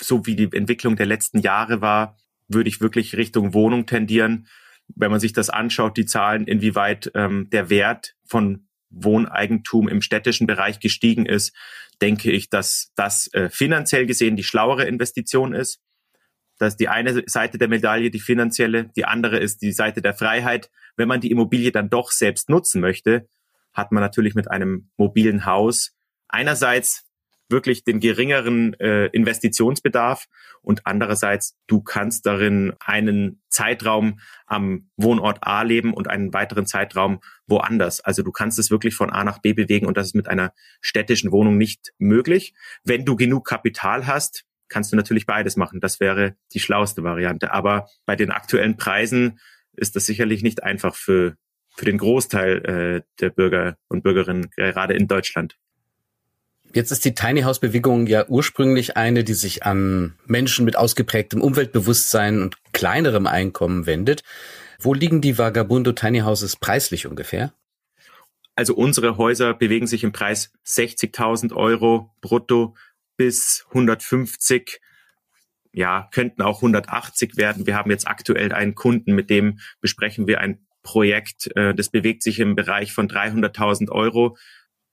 so 0.00 0.26
wie 0.26 0.36
die 0.36 0.54
Entwicklung 0.54 0.96
der 0.96 1.06
letzten 1.06 1.38
Jahre 1.38 1.80
war, 1.80 2.18
würde 2.46 2.68
ich 2.68 2.82
wirklich 2.82 3.16
Richtung 3.16 3.54
Wohnung 3.54 3.86
tendieren. 3.86 4.48
Wenn 4.94 5.10
man 5.10 5.18
sich 5.18 5.32
das 5.32 5.48
anschaut, 5.48 5.96
die 5.96 6.04
Zahlen, 6.04 6.46
inwieweit 6.46 7.10
ähm, 7.14 7.48
der 7.50 7.70
Wert 7.70 8.14
von 8.26 8.68
Wohneigentum 8.90 9.88
im 9.88 10.02
städtischen 10.02 10.46
Bereich 10.46 10.78
gestiegen 10.78 11.24
ist, 11.24 11.56
denke 12.02 12.30
ich, 12.30 12.50
dass 12.50 12.92
das 12.96 13.32
äh, 13.32 13.48
finanziell 13.48 14.04
gesehen 14.06 14.36
die 14.36 14.44
schlauere 14.44 14.84
Investition 14.84 15.54
ist. 15.54 15.80
Das 16.64 16.74
ist 16.74 16.80
die 16.80 16.88
eine 16.88 17.22
Seite 17.26 17.58
der 17.58 17.68
Medaille, 17.68 18.10
die 18.10 18.20
finanzielle. 18.20 18.90
Die 18.96 19.04
andere 19.04 19.38
ist 19.38 19.60
die 19.60 19.72
Seite 19.72 20.00
der 20.00 20.14
Freiheit. 20.14 20.70
Wenn 20.96 21.08
man 21.08 21.20
die 21.20 21.30
Immobilie 21.30 21.72
dann 21.72 21.90
doch 21.90 22.10
selbst 22.10 22.48
nutzen 22.48 22.80
möchte, 22.80 23.28
hat 23.74 23.92
man 23.92 24.02
natürlich 24.02 24.34
mit 24.34 24.50
einem 24.50 24.88
mobilen 24.96 25.44
Haus 25.44 25.94
einerseits 26.28 27.04
wirklich 27.50 27.84
den 27.84 28.00
geringeren 28.00 28.72
äh, 28.80 29.06
Investitionsbedarf 29.08 30.26
und 30.62 30.86
andererseits 30.86 31.56
du 31.66 31.82
kannst 31.82 32.24
darin 32.24 32.72
einen 32.80 33.42
Zeitraum 33.50 34.18
am 34.46 34.88
Wohnort 34.96 35.38
A 35.42 35.62
leben 35.62 35.92
und 35.92 36.08
einen 36.08 36.32
weiteren 36.32 36.66
Zeitraum 36.66 37.20
woanders. 37.46 38.00
Also 38.00 38.22
du 38.22 38.32
kannst 38.32 38.58
es 38.58 38.70
wirklich 38.70 38.94
von 38.94 39.10
A 39.10 39.22
nach 39.24 39.42
B 39.42 39.52
bewegen 39.52 39.86
und 39.86 39.98
das 39.98 40.06
ist 40.06 40.14
mit 40.14 40.28
einer 40.28 40.54
städtischen 40.80 41.30
Wohnung 41.32 41.58
nicht 41.58 41.92
möglich. 41.98 42.54
Wenn 42.82 43.04
du 43.04 43.16
genug 43.16 43.46
Kapital 43.46 44.06
hast, 44.06 44.46
kannst 44.68 44.92
du 44.92 44.96
natürlich 44.96 45.26
beides 45.26 45.56
machen. 45.56 45.80
Das 45.80 46.00
wäre 46.00 46.36
die 46.52 46.60
schlauste 46.60 47.02
Variante. 47.02 47.52
Aber 47.52 47.88
bei 48.06 48.16
den 48.16 48.30
aktuellen 48.30 48.76
Preisen 48.76 49.38
ist 49.76 49.96
das 49.96 50.06
sicherlich 50.06 50.42
nicht 50.42 50.62
einfach 50.62 50.94
für, 50.94 51.36
für 51.74 51.84
den 51.84 51.98
Großteil 51.98 52.64
äh, 52.64 53.02
der 53.20 53.30
Bürger 53.30 53.76
und 53.88 54.02
Bürgerinnen, 54.02 54.50
gerade 54.50 54.94
in 54.94 55.08
Deutschland. 55.08 55.56
Jetzt 56.74 56.90
ist 56.90 57.04
die 57.04 57.14
Tiny 57.14 57.42
House 57.42 57.60
Bewegung 57.60 58.08
ja 58.08 58.26
ursprünglich 58.26 58.96
eine, 58.96 59.22
die 59.22 59.34
sich 59.34 59.62
an 59.62 60.14
Menschen 60.26 60.64
mit 60.64 60.76
ausgeprägtem 60.76 61.40
Umweltbewusstsein 61.40 62.42
und 62.42 62.56
kleinerem 62.72 63.28
Einkommen 63.28 63.86
wendet. 63.86 64.24
Wo 64.80 64.92
liegen 64.92 65.20
die 65.20 65.38
Vagabundo 65.38 65.92
Tiny 65.92 66.20
Houses 66.20 66.56
preislich 66.56 67.06
ungefähr? 67.06 67.54
Also 68.56 68.74
unsere 68.74 69.16
Häuser 69.18 69.54
bewegen 69.54 69.86
sich 69.86 70.02
im 70.02 70.10
Preis 70.10 70.52
60.000 70.66 71.54
Euro 71.54 72.10
brutto 72.20 72.74
bis 73.16 73.64
150 73.68 74.80
ja, 75.72 76.08
könnten 76.12 76.42
auch 76.42 76.58
180 76.58 77.36
werden. 77.36 77.66
Wir 77.66 77.76
haben 77.76 77.90
jetzt 77.90 78.06
aktuell 78.06 78.52
einen 78.52 78.76
Kunden, 78.76 79.12
mit 79.14 79.28
dem 79.28 79.58
besprechen 79.80 80.26
wir 80.28 80.40
ein 80.40 80.66
Projekt, 80.84 81.54
äh, 81.56 81.74
das 81.74 81.88
bewegt 81.88 82.22
sich 82.22 82.38
im 82.38 82.54
Bereich 82.54 82.92
von 82.92 83.08
300.000 83.08 83.90
Euro. 83.90 84.36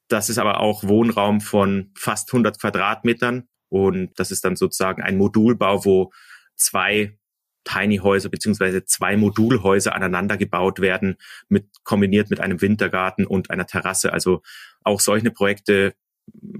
Das 0.07 0.29
ist 0.29 0.39
aber 0.39 0.59
auch 0.59 0.83
Wohnraum 0.83 1.39
von 1.39 1.91
fast 1.95 2.29
100 2.29 2.59
Quadratmetern 2.59 3.47
und 3.69 4.11
das 4.19 4.31
ist 4.31 4.43
dann 4.43 4.55
sozusagen 4.55 5.01
ein 5.01 5.17
Modulbau, 5.17 5.85
wo 5.85 6.11
zwei 6.55 7.17
Tiny 7.63 7.97
Häuser 7.97 8.29
beziehungsweise 8.29 8.85
zwei 8.85 9.15
Modulhäuser 9.17 9.93
aneinander 9.93 10.35
gebaut 10.35 10.79
werden, 10.79 11.17
mit 11.47 11.67
kombiniert 11.83 12.31
mit 12.31 12.39
einem 12.39 12.59
Wintergarten 12.59 13.27
und 13.27 13.51
einer 13.51 13.67
Terrasse. 13.67 14.13
Also 14.13 14.41
auch 14.83 14.99
solche 14.99 15.29
Projekte 15.29 15.93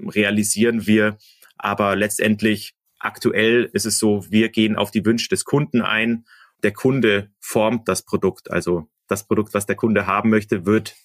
realisieren 0.08 0.86
wir 0.86 1.18
aber 1.62 1.96
letztendlich 1.96 2.74
aktuell 3.00 3.70
ist 3.74 3.86
es 3.86 4.00
so, 4.00 4.26
wir 4.30 4.50
gehen 4.50 4.76
auf 4.76 4.92
die 4.92 5.06
Wünsche 5.06 5.30
des 5.30 5.46
Kunden 5.46 5.82
ein. 5.82 6.26
Der 6.64 6.74
Kunde 6.74 7.30
formt 7.40 7.88
das 7.88 8.04
Produkt. 8.04 8.52
Also 8.52 8.88
das 9.08 9.26
Produkt, 9.26 9.54
was 9.54 9.66
der 9.66 9.76
Kunde 9.76 10.08
haben 10.08 10.30
möchte, 10.30 10.66
wird 10.66 10.96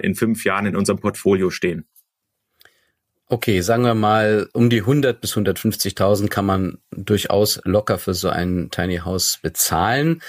in 0.00 0.14
fünf 0.14 0.44
Jahren 0.44 0.66
in 0.66 0.76
unserem 0.76 0.98
Portfolio 0.98 1.50
stehen. 1.50 1.86
Okay, 3.28 3.60
sagen 3.60 3.82
wir 3.82 3.94
mal, 3.94 4.48
um 4.52 4.70
die 4.70 4.80
100 4.80 5.20
bis 5.20 5.36
150.000 5.36 6.28
kann 6.28 6.46
man 6.46 6.78
durchaus 6.92 7.60
locker 7.64 7.98
für 7.98 8.14
so 8.14 8.28
ein 8.28 8.70
Tiny 8.70 8.98
House 8.98 9.40
bezahlen 9.42 10.22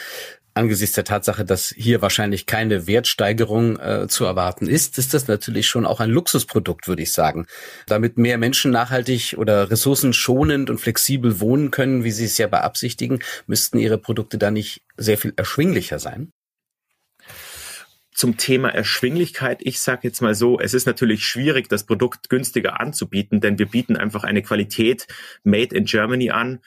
angesichts 0.57 0.95
der 0.95 1.05
Tatsache, 1.05 1.45
dass 1.45 1.73
hier 1.77 2.01
wahrscheinlich 2.01 2.45
keine 2.45 2.87
Wertsteigerung 2.87 3.79
äh, 3.79 4.07
zu 4.07 4.25
erwarten 4.25 4.67
ist, 4.67 4.97
ist 4.97 5.13
das 5.13 5.27
natürlich 5.27 5.67
schon 5.67 5.85
auch 5.85 5.99
ein 5.99 6.09
Luxusprodukt, 6.09 6.87
würde 6.87 7.03
ich 7.03 7.13
sagen. 7.13 7.45
Damit 7.85 8.17
mehr 8.17 8.37
Menschen 8.37 8.71
nachhaltig 8.71 9.35
oder 9.37 9.71
ressourcenschonend 9.71 10.69
und 10.69 10.79
flexibel 10.79 11.39
wohnen 11.39 11.71
können, 11.71 12.03
wie 12.03 12.11
sie 12.11 12.25
es 12.25 12.37
ja 12.37 12.47
beabsichtigen, 12.47 13.19
müssten 13.45 13.77
ihre 13.77 13.97
Produkte 13.97 14.37
da 14.37 14.51
nicht 14.51 14.81
sehr 14.97 15.17
viel 15.17 15.33
erschwinglicher 15.37 15.99
sein? 15.99 16.31
Zum 18.11 18.35
Thema 18.35 18.69
Erschwinglichkeit, 18.69 19.59
ich 19.61 19.79
sage 19.79 20.01
jetzt 20.03 20.21
mal 20.21 20.33
so, 20.33 20.59
es 20.59 20.73
ist 20.73 20.87
natürlich 20.87 21.23
schwierig, 21.23 21.69
das 21.69 21.85
Produkt 21.85 22.29
günstiger 22.29 22.81
anzubieten, 22.81 23.41
denn 23.41 23.59
wir 23.59 23.67
bieten 23.67 23.95
einfach 23.95 24.23
eine 24.23 24.41
Qualität 24.41 25.05
made 25.43 25.75
in 25.75 25.85
Germany 25.85 26.31
an 26.31 26.59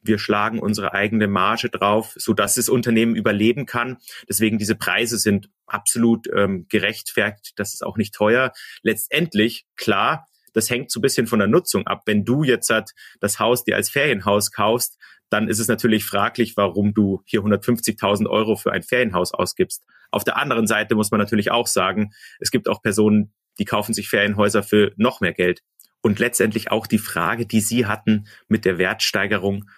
wir 0.00 0.18
schlagen 0.18 0.58
unsere 0.60 0.94
eigene 0.94 1.26
Marge 1.26 1.68
drauf, 1.68 2.14
so 2.16 2.32
dass 2.32 2.54
das 2.54 2.68
Unternehmen 2.68 3.16
überleben 3.16 3.66
kann. 3.66 3.98
Deswegen 4.28 4.58
diese 4.58 4.74
Preise 4.74 5.18
sind 5.18 5.50
absolut 5.66 6.26
ähm, 6.34 6.66
gerechtfertigt. 6.68 7.54
Das 7.56 7.74
ist 7.74 7.84
auch 7.84 7.96
nicht 7.96 8.14
teuer. 8.14 8.52
Letztendlich, 8.82 9.66
klar, 9.76 10.28
das 10.54 10.70
hängt 10.70 10.90
so 10.90 11.00
ein 11.00 11.02
bisschen 11.02 11.26
von 11.26 11.38
der 11.38 11.48
Nutzung 11.48 11.86
ab. 11.86 12.02
Wenn 12.06 12.24
du 12.24 12.42
jetzt 12.42 12.70
halt 12.70 12.90
das 13.20 13.38
Haus 13.38 13.64
dir 13.64 13.76
als 13.76 13.90
Ferienhaus 13.90 14.50
kaufst, 14.50 14.98
dann 15.30 15.48
ist 15.48 15.58
es 15.58 15.68
natürlich 15.68 16.04
fraglich, 16.04 16.56
warum 16.56 16.94
du 16.94 17.22
hier 17.26 17.42
150.000 17.42 18.28
Euro 18.28 18.56
für 18.56 18.72
ein 18.72 18.82
Ferienhaus 18.82 19.34
ausgibst. 19.34 19.84
Auf 20.10 20.24
der 20.24 20.38
anderen 20.38 20.66
Seite 20.66 20.94
muss 20.94 21.10
man 21.10 21.20
natürlich 21.20 21.50
auch 21.50 21.66
sagen, 21.66 22.12
es 22.40 22.50
gibt 22.50 22.68
auch 22.68 22.82
Personen, 22.82 23.32
die 23.58 23.66
kaufen 23.66 23.92
sich 23.92 24.08
Ferienhäuser 24.08 24.62
für 24.62 24.92
noch 24.96 25.20
mehr 25.20 25.34
Geld. 25.34 25.62
Und 26.00 26.18
letztendlich 26.18 26.70
auch 26.70 26.86
die 26.86 26.98
Frage, 26.98 27.44
die 27.44 27.60
Sie 27.60 27.86
hatten 27.86 28.28
mit 28.46 28.64
der 28.64 28.78
Wertsteigerung, 28.78 29.68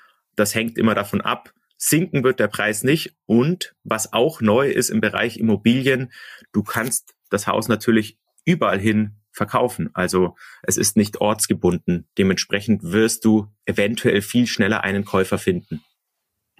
das 0.40 0.54
hängt 0.54 0.78
immer 0.78 0.94
davon 0.94 1.20
ab. 1.20 1.52
Sinken 1.76 2.24
wird 2.24 2.40
der 2.40 2.48
Preis 2.48 2.82
nicht. 2.82 3.14
Und 3.26 3.74
was 3.84 4.12
auch 4.12 4.40
neu 4.40 4.70
ist 4.70 4.90
im 4.90 5.00
Bereich 5.00 5.38
Immobilien, 5.38 6.12
du 6.52 6.62
kannst 6.62 7.14
das 7.30 7.46
Haus 7.46 7.68
natürlich 7.68 8.18
überall 8.44 8.80
hin 8.80 9.16
verkaufen. 9.32 9.90
Also 9.94 10.34
es 10.62 10.76
ist 10.76 10.96
nicht 10.96 11.20
ortsgebunden. 11.20 12.08
Dementsprechend 12.18 12.82
wirst 12.82 13.24
du 13.24 13.46
eventuell 13.64 14.22
viel 14.22 14.46
schneller 14.46 14.82
einen 14.82 15.04
Käufer 15.04 15.38
finden. 15.38 15.82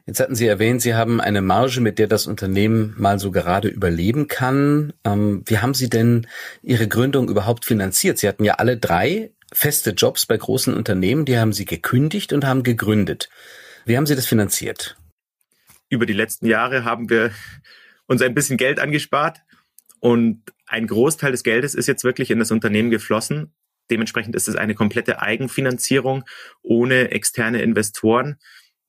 Jetzt 0.06 0.20
hatten 0.20 0.34
Sie 0.34 0.46
erwähnt, 0.46 0.80
Sie 0.82 0.94
haben 0.94 1.20
eine 1.20 1.42
Marge, 1.42 1.80
mit 1.80 1.98
der 1.98 2.06
das 2.06 2.26
Unternehmen 2.26 2.94
mal 2.96 3.18
so 3.18 3.30
gerade 3.30 3.68
überleben 3.68 4.28
kann. 4.28 4.92
Ähm, 5.04 5.42
wie 5.46 5.58
haben 5.58 5.74
Sie 5.74 5.90
denn 5.90 6.26
Ihre 6.62 6.88
Gründung 6.88 7.28
überhaupt 7.28 7.64
finanziert? 7.64 8.18
Sie 8.18 8.28
hatten 8.28 8.44
ja 8.44 8.54
alle 8.54 8.76
drei 8.76 9.32
feste 9.52 9.90
Jobs 9.90 10.26
bei 10.26 10.36
großen 10.36 10.74
Unternehmen, 10.74 11.24
die 11.24 11.38
haben 11.38 11.52
Sie 11.52 11.64
gekündigt 11.64 12.32
und 12.32 12.44
haben 12.44 12.62
gegründet. 12.62 13.28
Wie 13.84 13.96
haben 13.96 14.06
Sie 14.06 14.14
das 14.14 14.26
finanziert? 14.26 14.96
Über 15.88 16.06
die 16.06 16.12
letzten 16.12 16.46
Jahre 16.46 16.84
haben 16.84 17.08
wir 17.10 17.32
uns 18.06 18.22
ein 18.22 18.34
bisschen 18.34 18.56
Geld 18.56 18.78
angespart 18.78 19.40
und 20.00 20.42
ein 20.66 20.86
Großteil 20.86 21.32
des 21.32 21.42
Geldes 21.42 21.74
ist 21.74 21.88
jetzt 21.88 22.04
wirklich 22.04 22.30
in 22.30 22.38
das 22.38 22.50
Unternehmen 22.50 22.90
geflossen. 22.90 23.54
Dementsprechend 23.90 24.36
ist 24.36 24.48
es 24.48 24.56
eine 24.56 24.74
komplette 24.74 25.20
Eigenfinanzierung 25.20 26.24
ohne 26.62 27.10
externe 27.10 27.62
Investoren. 27.62 28.36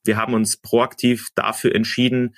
Wir 0.04 0.18
haben 0.18 0.34
uns 0.34 0.58
proaktiv 0.58 1.30
dafür 1.36 1.74
entschieden, 1.74 2.36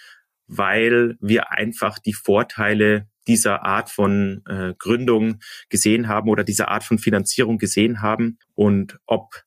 weil 0.48 1.18
wir 1.20 1.52
einfach 1.52 2.00
die 2.00 2.14
Vorteile 2.14 3.08
dieser 3.28 3.64
Art 3.64 3.90
von 3.90 4.44
äh, 4.48 4.74
Gründung 4.78 5.40
gesehen 5.70 6.08
haben 6.08 6.30
oder 6.30 6.44
dieser 6.44 6.70
Art 6.70 6.84
von 6.84 7.00
Finanzierung 7.00 7.58
gesehen 7.58 8.02
haben 8.02 8.38
und 8.54 9.00
ob 9.06 9.44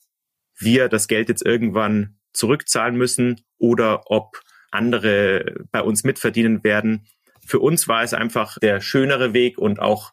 wir 0.59 0.89
das 0.89 1.09
Geld 1.09 1.29
jetzt 1.29 1.45
irgendwann 1.45 2.19
zurückzahlen 2.37 2.97
müssen 2.97 3.41
oder 3.59 4.11
ob 4.11 4.41
andere 4.71 5.65
bei 5.71 5.83
uns 5.83 6.05
mitverdienen 6.05 6.63
werden. 6.63 7.07
Für 7.45 7.61
uns 7.61 7.89
war 7.89 8.03
es 8.03 8.15
einfach 8.15 8.59
der 8.59 8.81
schönere 8.81 9.33
Weg 9.33 9.59
und 9.59 9.81
auch 9.81 10.13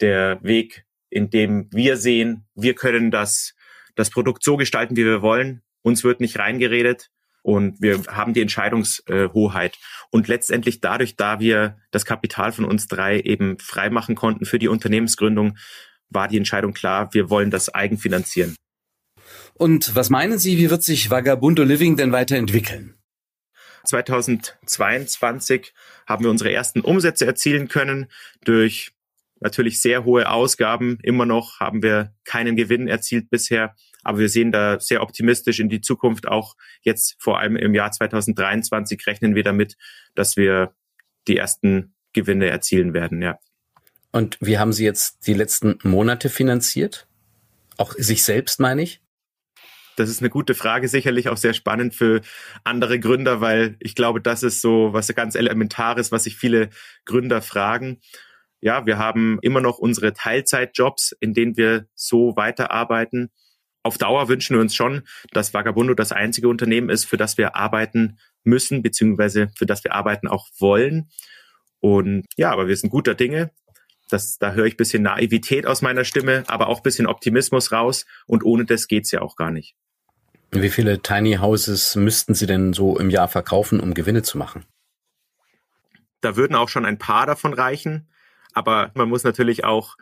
der 0.00 0.42
Weg, 0.42 0.84
in 1.10 1.30
dem 1.30 1.68
wir 1.72 1.96
sehen, 1.96 2.46
wir 2.54 2.74
können 2.74 3.10
das, 3.10 3.54
das 3.94 4.10
Produkt 4.10 4.42
so 4.42 4.56
gestalten, 4.56 4.96
wie 4.96 5.04
wir 5.04 5.22
wollen. 5.22 5.62
Uns 5.82 6.04
wird 6.04 6.20
nicht 6.20 6.38
reingeredet. 6.38 7.10
und 7.42 7.80
wir 7.82 8.00
haben 8.06 8.34
die 8.34 8.40
Entscheidungshoheit. 8.40 9.76
Und 10.10 10.28
letztendlich 10.28 10.80
dadurch, 10.80 11.16
da 11.16 11.40
wir 11.40 11.76
das 11.90 12.04
Kapital 12.04 12.52
von 12.52 12.64
uns 12.64 12.86
drei 12.86 13.18
eben 13.20 13.58
freimachen 13.58 14.14
konnten 14.14 14.44
für 14.44 14.60
die 14.60 14.68
Unternehmensgründung, 14.68 15.58
war 16.08 16.28
die 16.28 16.36
Entscheidung 16.36 16.72
klar, 16.72 17.12
wir 17.12 17.30
wollen 17.30 17.50
das 17.50 17.74
eigenfinanzieren. 17.74 18.54
Und 19.62 19.94
was 19.94 20.10
meinen 20.10 20.40
Sie, 20.40 20.58
wie 20.58 20.70
wird 20.70 20.82
sich 20.82 21.08
Vagabundo 21.08 21.62
Living 21.62 21.96
denn 21.96 22.10
weiterentwickeln? 22.10 22.96
2022 23.84 25.72
haben 26.04 26.24
wir 26.24 26.32
unsere 26.32 26.52
ersten 26.52 26.80
Umsätze 26.80 27.26
erzielen 27.26 27.68
können 27.68 28.10
durch 28.42 28.90
natürlich 29.38 29.80
sehr 29.80 30.04
hohe 30.04 30.28
Ausgaben. 30.28 30.98
Immer 31.04 31.26
noch 31.26 31.60
haben 31.60 31.80
wir 31.80 32.12
keinen 32.24 32.56
Gewinn 32.56 32.88
erzielt 32.88 33.30
bisher, 33.30 33.76
aber 34.02 34.18
wir 34.18 34.28
sehen 34.28 34.50
da 34.50 34.80
sehr 34.80 35.00
optimistisch 35.00 35.60
in 35.60 35.68
die 35.68 35.80
Zukunft. 35.80 36.26
Auch 36.26 36.56
jetzt 36.80 37.14
vor 37.20 37.38
allem 37.38 37.54
im 37.54 37.72
Jahr 37.72 37.92
2023 37.92 39.06
rechnen 39.06 39.36
wir 39.36 39.44
damit, 39.44 39.76
dass 40.16 40.36
wir 40.36 40.74
die 41.28 41.36
ersten 41.36 41.94
Gewinne 42.12 42.48
erzielen 42.48 42.94
werden, 42.94 43.22
ja. 43.22 43.38
Und 44.10 44.38
wie 44.40 44.58
haben 44.58 44.72
Sie 44.72 44.84
jetzt 44.84 45.28
die 45.28 45.34
letzten 45.34 45.78
Monate 45.84 46.30
finanziert? 46.30 47.06
Auch 47.76 47.94
sich 47.96 48.24
selbst, 48.24 48.58
meine 48.58 48.82
ich? 48.82 49.02
Das 49.96 50.08
ist 50.08 50.20
eine 50.20 50.30
gute 50.30 50.54
Frage, 50.54 50.88
sicherlich 50.88 51.28
auch 51.28 51.36
sehr 51.36 51.52
spannend 51.52 51.94
für 51.94 52.22
andere 52.64 52.98
Gründer, 52.98 53.40
weil 53.40 53.76
ich 53.80 53.94
glaube, 53.94 54.20
das 54.20 54.42
ist 54.42 54.60
so 54.60 54.92
was 54.92 55.14
ganz 55.14 55.34
Elementares, 55.34 56.12
was 56.12 56.24
sich 56.24 56.36
viele 56.36 56.70
Gründer 57.04 57.42
fragen. 57.42 58.00
Ja, 58.60 58.86
wir 58.86 58.96
haben 58.96 59.38
immer 59.42 59.60
noch 59.60 59.78
unsere 59.78 60.12
Teilzeitjobs, 60.12 61.16
in 61.20 61.34
denen 61.34 61.56
wir 61.56 61.86
so 61.94 62.36
weiterarbeiten. 62.36 63.30
Auf 63.82 63.98
Dauer 63.98 64.28
wünschen 64.28 64.56
wir 64.56 64.60
uns 64.60 64.74
schon, 64.74 65.02
dass 65.32 65.52
Vagabundo 65.52 65.94
das 65.94 66.12
einzige 66.12 66.48
Unternehmen 66.48 66.88
ist, 66.88 67.04
für 67.04 67.16
das 67.16 67.36
wir 67.36 67.56
arbeiten 67.56 68.18
müssen, 68.44 68.82
beziehungsweise 68.82 69.50
für 69.56 69.66
das 69.66 69.82
wir 69.84 69.92
arbeiten 69.92 70.28
auch 70.28 70.46
wollen. 70.58 71.10
Und 71.80 72.26
ja, 72.36 72.52
aber 72.52 72.68
wir 72.68 72.76
sind 72.76 72.90
guter 72.90 73.16
Dinge. 73.16 73.50
Das, 74.12 74.38
da 74.38 74.52
höre 74.52 74.66
ich 74.66 74.76
bisschen 74.76 75.02
Naivität 75.02 75.66
aus 75.66 75.82
meiner 75.82 76.04
Stimme, 76.04 76.44
aber 76.46 76.68
auch 76.68 76.80
bisschen 76.80 77.06
Optimismus 77.06 77.72
raus. 77.72 78.04
Und 78.26 78.44
ohne 78.44 78.64
das 78.64 78.88
geht's 78.88 79.10
ja 79.10 79.22
auch 79.22 79.36
gar 79.36 79.50
nicht. 79.50 79.74
Wie 80.50 80.68
viele 80.68 81.00
Tiny 81.00 81.36
Houses 81.36 81.96
müssten 81.96 82.34
Sie 82.34 82.46
denn 82.46 82.74
so 82.74 82.98
im 82.98 83.08
Jahr 83.08 83.28
verkaufen, 83.28 83.80
um 83.80 83.94
Gewinne 83.94 84.22
zu 84.22 84.36
machen? 84.36 84.66
Da 86.20 86.36
würden 86.36 86.54
auch 86.54 86.68
schon 86.68 86.84
ein 86.84 86.98
paar 86.98 87.26
davon 87.26 87.54
reichen. 87.54 88.08
Aber 88.52 88.90
man 88.94 89.08
muss 89.08 89.24
natürlich 89.24 89.64
auch 89.64 89.96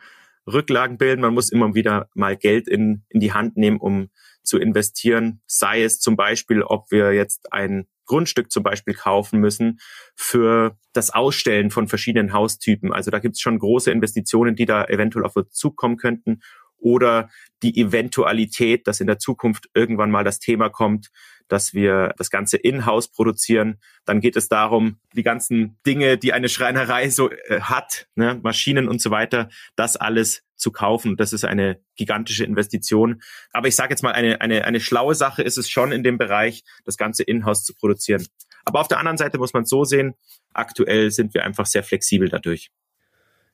Rücklagen 0.45 0.97
bilden. 0.97 1.21
Man 1.21 1.33
muss 1.33 1.49
immer 1.49 1.73
wieder 1.73 2.09
mal 2.13 2.35
Geld 2.35 2.67
in, 2.67 3.03
in 3.07 3.21
die 3.21 3.31
Hand 3.31 3.55
nehmen, 3.55 3.79
um 3.79 4.09
zu 4.43 4.57
investieren. 4.57 5.41
Sei 5.45 5.83
es 5.83 5.99
zum 5.99 6.17
Beispiel, 6.17 6.63
ob 6.63 6.91
wir 6.91 7.13
jetzt 7.13 7.53
ein 7.53 7.87
Grundstück 8.11 8.51
zum 8.51 8.61
Beispiel 8.61 8.93
kaufen 8.93 9.39
müssen 9.39 9.79
für 10.17 10.77
das 10.91 11.11
Ausstellen 11.11 11.71
von 11.71 11.87
verschiedenen 11.87 12.33
Haustypen. 12.33 12.91
Also 12.91 13.09
da 13.09 13.19
gibt 13.19 13.35
es 13.35 13.41
schon 13.41 13.57
große 13.57 13.89
Investitionen, 13.89 14.53
die 14.53 14.65
da 14.65 14.83
eventuell 14.83 15.23
auf 15.23 15.37
uns 15.37 15.53
zukommen 15.53 15.95
könnten 15.95 16.41
oder 16.77 17.29
die 17.63 17.79
Eventualität, 17.79 18.85
dass 18.85 18.99
in 18.99 19.07
der 19.07 19.17
Zukunft 19.17 19.69
irgendwann 19.73 20.11
mal 20.11 20.25
das 20.25 20.39
Thema 20.39 20.67
kommt, 20.67 21.09
dass 21.47 21.73
wir 21.73 22.13
das 22.17 22.29
Ganze 22.29 22.57
in-house 22.57 23.09
produzieren. 23.09 23.79
Dann 24.03 24.19
geht 24.19 24.35
es 24.35 24.49
darum, 24.49 24.97
die 25.15 25.23
ganzen 25.23 25.77
Dinge, 25.85 26.17
die 26.17 26.33
eine 26.33 26.49
Schreinerei 26.49 27.09
so 27.09 27.29
äh, 27.29 27.61
hat, 27.61 28.07
ne, 28.15 28.41
Maschinen 28.43 28.89
und 28.89 29.01
so 29.01 29.09
weiter, 29.09 29.47
das 29.77 29.95
alles 29.95 30.43
zu 30.61 30.71
kaufen. 30.71 31.17
Das 31.17 31.33
ist 31.33 31.43
eine 31.43 31.79
gigantische 31.95 32.45
Investition. 32.45 33.21
Aber 33.51 33.67
ich 33.67 33.75
sage 33.75 33.91
jetzt 33.91 34.03
mal, 34.03 34.11
eine, 34.11 34.39
eine, 34.39 34.63
eine 34.63 34.79
schlaue 34.79 35.15
Sache 35.15 35.41
ist 35.43 35.57
es 35.57 35.69
schon 35.69 35.91
in 35.91 36.03
dem 36.03 36.17
Bereich, 36.17 36.63
das 36.85 36.97
Ganze 36.97 37.23
in-house 37.23 37.63
zu 37.63 37.73
produzieren. 37.73 38.25
Aber 38.63 38.79
auf 38.79 38.87
der 38.87 38.99
anderen 38.99 39.17
Seite 39.17 39.37
muss 39.39 39.53
man 39.53 39.63
es 39.63 39.69
so 39.69 39.83
sehen, 39.83 40.13
aktuell 40.53 41.11
sind 41.11 41.33
wir 41.33 41.43
einfach 41.43 41.65
sehr 41.65 41.83
flexibel 41.83 42.29
dadurch. 42.29 42.71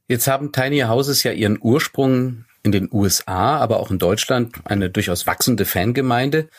Jetzt 0.08 0.28
haben 0.28 0.52
Tiny 0.52 0.82
Houses 0.82 1.24
ja 1.24 1.32
ihren 1.32 1.58
Ursprung 1.60 2.46
in 2.64 2.72
den 2.72 2.90
USA, 2.92 3.58
aber 3.58 3.80
auch 3.80 3.92
in 3.92 4.00
Deutschland 4.00 4.56
eine 4.66 4.90
durchaus 4.90 5.28
wachsende 5.28 5.66
Fangemeinde. 5.66 6.50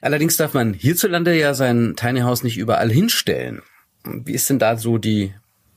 Allerdings 0.00 0.36
darf 0.36 0.54
man 0.54 0.74
hierzulande 0.74 1.38
ja 1.38 1.54
sein 1.54 1.94
Tiny 1.96 2.20
House 2.20 2.42
nicht 2.42 2.58
überall 2.58 2.90
hinstellen. 2.90 3.62
Wie 4.04 4.32
ist 4.32 4.50
denn 4.50 4.58
da 4.58 4.76
so 4.76 4.98
die, 4.98 5.32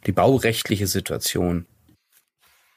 die 0.08 0.12
baurechtliche 0.12 0.88
Situation? 0.88 1.68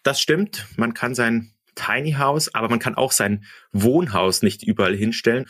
Das 0.08 0.22
stimmt. 0.22 0.64
Man 0.78 0.94
kann 0.94 1.14
sein 1.14 1.52
Tiny 1.74 2.12
House, 2.12 2.54
aber 2.54 2.70
man 2.70 2.78
kann 2.78 2.94
auch 2.94 3.12
sein 3.12 3.44
Wohnhaus 3.72 4.40
nicht 4.40 4.62
überall 4.62 4.96
hinstellen. 4.96 5.44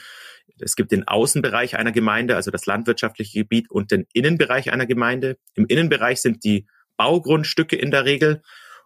Es 0.58 0.74
gibt 0.74 0.90
den 0.90 1.06
Außenbereich 1.06 1.76
einer 1.76 1.92
Gemeinde, 1.92 2.34
also 2.34 2.50
das 2.50 2.66
landwirtschaftliche 2.66 3.38
Gebiet 3.38 3.70
und 3.70 3.92
den 3.92 4.08
Innenbereich 4.12 4.72
einer 4.72 4.86
Gemeinde. 4.86 5.38
Im 5.54 5.66
Innenbereich 5.66 6.20
sind 6.20 6.42
die 6.42 6.66
Baugrundstücke 6.96 7.76
in 7.76 7.92
der 7.92 8.04
Regel 8.04 8.42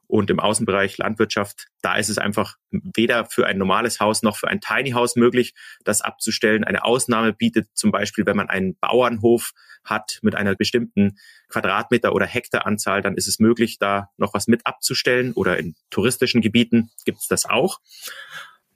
und 0.07 0.31
im 0.31 0.41
Außenbereich 0.41 0.99
Landwirtschaft, 0.99 1.69
da 1.81 1.97
ist 1.97 2.09
es 2.09 2.19
einfach 2.19 2.57
weder 2.71 3.25
für 3.25 3.47
ein 3.47 3.59
normales 3.59 4.01
Haus 4.01 4.23
noch 4.23 4.37
für 4.37 4.49
ein 4.49 4.61
Tiny 4.61 4.91
House 4.91 5.17
möglich, 5.17 5.55
das 5.85 6.03
abzustellen. 6.03 6.65
Eine 6.65 6.85
Ausnahme 6.85 7.33
bietet 7.33 7.69
zum 7.75 7.91
Beispiel, 7.91 8.27
wenn 8.27 8.37
man 8.37 8.51
einen 8.51 8.77
Bauernhof 8.79 9.53
hat 9.85 10.19
mit 10.23 10.35
einer 10.35 10.55
bestimmten 10.55 11.19
Quadratmeter 11.49 12.15
oder 12.15 12.27
Hektaranzahl, 12.27 13.03
dann 13.03 13.17
ist 13.17 13.27
es 13.27 13.39
möglich, 13.39 13.79
da 13.79 14.11
noch 14.17 14.35
was 14.35 14.47
mit 14.47 14.67
abzustellen 14.67 15.33
oder 15.33 15.59
in 15.59 15.75
touristischen 15.91 16.41
Gebieten 16.41 16.91
gibt 17.05 17.19
es 17.19 17.29
das 17.29 17.47
auch. 17.47 17.81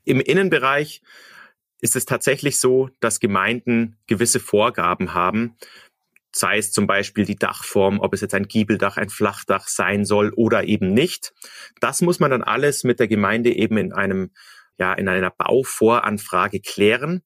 Im 0.05 0.21
Innenbereich 0.21 1.03
ist 1.81 1.97
es 1.97 2.07
tatsächlich 2.07 2.59
so, 2.59 2.91
dass 3.01 3.21
Gemeinden 3.21 3.99
gewisse 4.07 4.41
Vorgaben 4.41 5.15
haben, 5.15 5.57
sei 6.37 6.59
es 6.59 6.71
zum 6.71 6.87
Beispiel 6.87 7.25
die 7.25 7.37
Dachform, 7.37 7.99
ob 7.99 8.13
es 8.13 8.21
jetzt 8.21 8.35
ein 8.35 8.47
Giebeldach, 8.47 8.99
ein 8.99 9.09
Flachdach 9.09 9.69
sein 9.69 10.05
soll 10.05 10.33
oder 10.37 10.65
eben 10.65 10.93
nicht. 10.93 11.33
Das 11.81 12.03
muss 12.03 12.21
man 12.21 12.31
dann 12.31 12.43
alles 12.43 12.85
mit 12.85 13.01
der 13.01 13.09
Gemeinde 13.09 13.57
eben 13.57 13.79
in 13.79 13.95
einem, 13.95 14.33
ja, 14.77 14.93
in 14.93 15.09
einer 15.09 15.31
Bauvoranfrage 15.31 16.61
klären. 16.61 17.23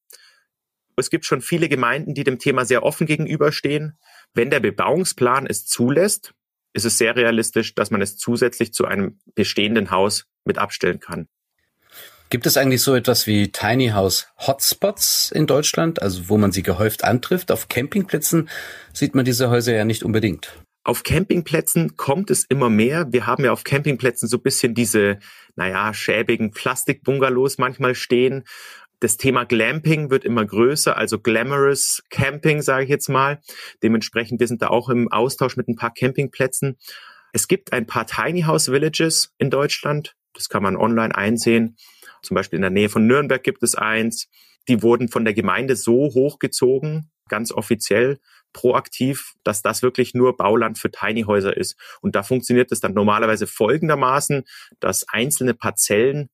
Es 0.97 1.11
gibt 1.11 1.25
schon 1.25 1.41
viele 1.41 1.69
Gemeinden, 1.69 2.15
die 2.15 2.25
dem 2.25 2.39
Thema 2.39 2.65
sehr 2.65 2.85
offen 2.85 3.07
gegenüberstehen. 3.07 3.99
Wenn 4.33 4.51
der 4.51 4.61
Bebauungsplan 4.61 5.47
es 5.47 5.67
zulässt, 5.67 6.33
ist 6.73 6.85
es 6.85 6.97
sehr 6.97 7.17
realistisch, 7.17 7.75
dass 7.75 7.91
man 7.91 8.03
es 8.03 8.17
zusätzlich 8.17 8.73
zu 8.73 8.85
einem 8.85 9.19
bestehenden 9.35 9.91
Haus 9.91 10.27
mit 10.45 10.59
abstellen 10.59 11.01
kann. 11.01 11.27
Gibt 12.31 12.47
es 12.47 12.57
eigentlich 12.57 12.83
so 12.83 12.95
etwas 12.95 13.27
wie 13.27 13.51
Tiny 13.51 13.89
House 13.89 14.29
Hotspots 14.39 15.33
in 15.33 15.49
Deutschland, 15.49 16.01
also 16.01 16.29
wo 16.29 16.39
man 16.39 16.53
sie 16.53 16.63
gehäuft 16.63 17.03
antrifft? 17.03 17.51
Auf 17.51 17.69
Campingplätzen 17.69 18.49
sieht 18.93 19.17
man 19.17 19.25
diese 19.25 19.51
Häuser 19.51 19.75
ja 19.75 19.85
nicht 19.85 20.05
unbedingt. 20.05 20.55
Auf 20.85 21.03
Campingplätzen 21.03 21.97
kommt 21.97 22.31
es 22.31 22.45
immer 22.45 22.71
mehr. 22.71 23.09
Wir 23.11 23.27
haben 23.27 23.45
ja 23.45 23.51
auf 23.51 23.65
Campingplätzen 23.65 24.29
so 24.29 24.37
ein 24.37 24.43
bisschen 24.45 24.75
diese, 24.75 25.19
naja, 25.57 25.93
schäbigen 25.93 26.53
Plastikbungalows 26.53 27.59
manchmal 27.59 27.97
stehen. 27.97 28.45
Das 29.01 29.17
Thema 29.17 29.43
Glamping 29.43 30.11
wird 30.11 30.25
immer 30.25 30.45
größer, 30.45 30.97
also 30.97 31.19
Glamorous 31.19 32.01
Camping, 32.11 32.63
sage 32.63 32.85
ich 32.85 32.91
jetzt 32.91 33.09
mal. 33.09 33.41
Dementsprechend, 33.83 34.39
wir 34.39 34.47
sind 34.47 34.63
da 34.63 34.69
auch 34.69 34.89
im 34.89 35.11
Austausch 35.11 35.57
mit 35.57 35.67
ein 35.67 35.75
paar 35.75 35.93
Campingplätzen. 35.93 36.79
Es 37.33 37.49
gibt 37.49 37.73
ein 37.73 37.87
paar 37.87 38.07
Tiny 38.07 38.43
House 38.43 38.71
Villages 38.71 39.33
in 39.39 39.51
Deutschland. 39.51 40.15
Das 40.33 40.49
kann 40.49 40.63
man 40.63 40.77
online 40.77 41.13
einsehen. 41.13 41.77
Zum 42.23 42.35
Beispiel 42.35 42.57
in 42.57 42.63
der 42.63 42.71
Nähe 42.71 42.89
von 42.89 43.07
Nürnberg 43.07 43.43
gibt 43.43 43.63
es 43.63 43.75
eins. 43.75 44.29
Die 44.69 44.83
wurden 44.83 45.09
von 45.09 45.25
der 45.25 45.35
Gemeinde 45.35 45.77
so 45.77 45.95
hochgezogen, 46.15 47.11
ganz 47.29 47.53
offiziell, 47.53 48.19
proaktiv, 48.53 49.35
dass 49.45 49.63
das 49.63 49.83
wirklich 49.83 50.15
nur 50.15 50.37
Bauland 50.37 50.79
für 50.79 50.91
Tiny 50.91 51.23
Häuser 51.23 51.57
ist. 51.57 51.77
Und 52.01 52.15
da 52.15 52.23
funktioniert 52.23 52.73
es 52.73 52.81
dann 52.81 52.95
normalerweise 52.95 53.47
folgendermaßen, 53.47 54.45
dass 54.81 55.09
einzelne 55.09 55.55
Parzellen, 55.55 56.31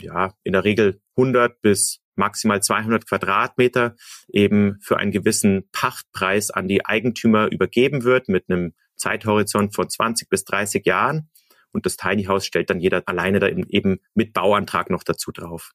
ja, 0.00 0.34
in 0.42 0.52
der 0.52 0.64
Regel 0.64 1.00
100 1.16 1.60
bis 1.60 2.00
maximal 2.16 2.62
200 2.62 3.06
Quadratmeter 3.08 3.96
eben 4.28 4.78
für 4.80 4.98
einen 4.98 5.12
gewissen 5.12 5.68
Pachtpreis 5.72 6.50
an 6.50 6.68
die 6.68 6.84
Eigentümer 6.84 7.50
übergeben 7.50 8.04
wird 8.04 8.28
mit 8.28 8.48
einem 8.48 8.74
Zeithorizont 8.96 9.74
von 9.74 9.88
20 9.88 10.28
bis 10.28 10.44
30 10.44 10.86
Jahren. 10.86 11.28
Und 11.74 11.84
das 11.84 11.96
Tiny 11.96 12.24
House 12.24 12.46
stellt 12.46 12.70
dann 12.70 12.80
jeder 12.80 13.02
alleine 13.06 13.40
da 13.40 13.48
eben 13.48 14.00
mit 14.14 14.32
Bauantrag 14.32 14.88
noch 14.90 15.02
dazu 15.02 15.32
drauf. 15.32 15.72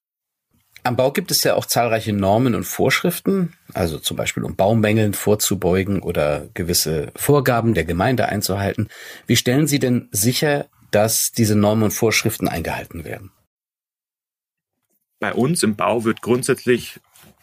Am 0.84 0.96
Bau 0.96 1.12
gibt 1.12 1.30
es 1.30 1.44
ja 1.44 1.56
auch 1.56 1.66
zahlreiche 1.66 2.14
Normen 2.14 2.56
und 2.56 2.64
Vorschriften, 2.64 3.54
also 3.74 4.00
zum 4.00 4.16
Beispiel 4.16 4.44
um 4.44 4.56
Baumängeln 4.56 5.14
vorzubeugen 5.14 6.02
oder 6.02 6.48
gewisse 6.54 7.12
Vorgaben 7.16 7.74
der 7.74 7.84
Gemeinde 7.84 8.28
einzuhalten. 8.28 8.88
Wie 9.28 9.36
stellen 9.36 9.68
Sie 9.68 9.80
denn 9.80 10.08
sicher, 10.12 10.68
dass 10.92 11.32
diese 11.34 11.56
Normen 11.56 11.84
und 11.84 11.92
Vorschriften 11.92 12.48
eingehalten 12.48 13.04
werden? 13.04 13.32
Bei 15.20 15.34
uns 15.34 15.64
im 15.64 15.76
Bau 15.76 16.06
wird 16.06 16.22
grundsätzlich 16.22 17.02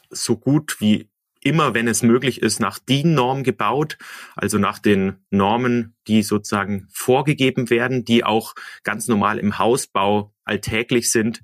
so 0.08 0.38
gut 0.38 0.80
wie 0.80 1.10
immer, 1.46 1.74
wenn 1.74 1.86
es 1.86 2.02
möglich 2.02 2.42
ist, 2.42 2.58
nach 2.58 2.78
DIN-Norm 2.78 3.44
gebaut, 3.44 3.98
also 4.34 4.58
nach 4.58 4.78
den 4.80 5.24
Normen, 5.30 5.94
die 6.08 6.22
sozusagen 6.22 6.88
vorgegeben 6.90 7.70
werden, 7.70 8.04
die 8.04 8.24
auch 8.24 8.54
ganz 8.82 9.06
normal 9.06 9.38
im 9.38 9.58
Hausbau 9.58 10.34
alltäglich 10.44 11.10
sind. 11.10 11.42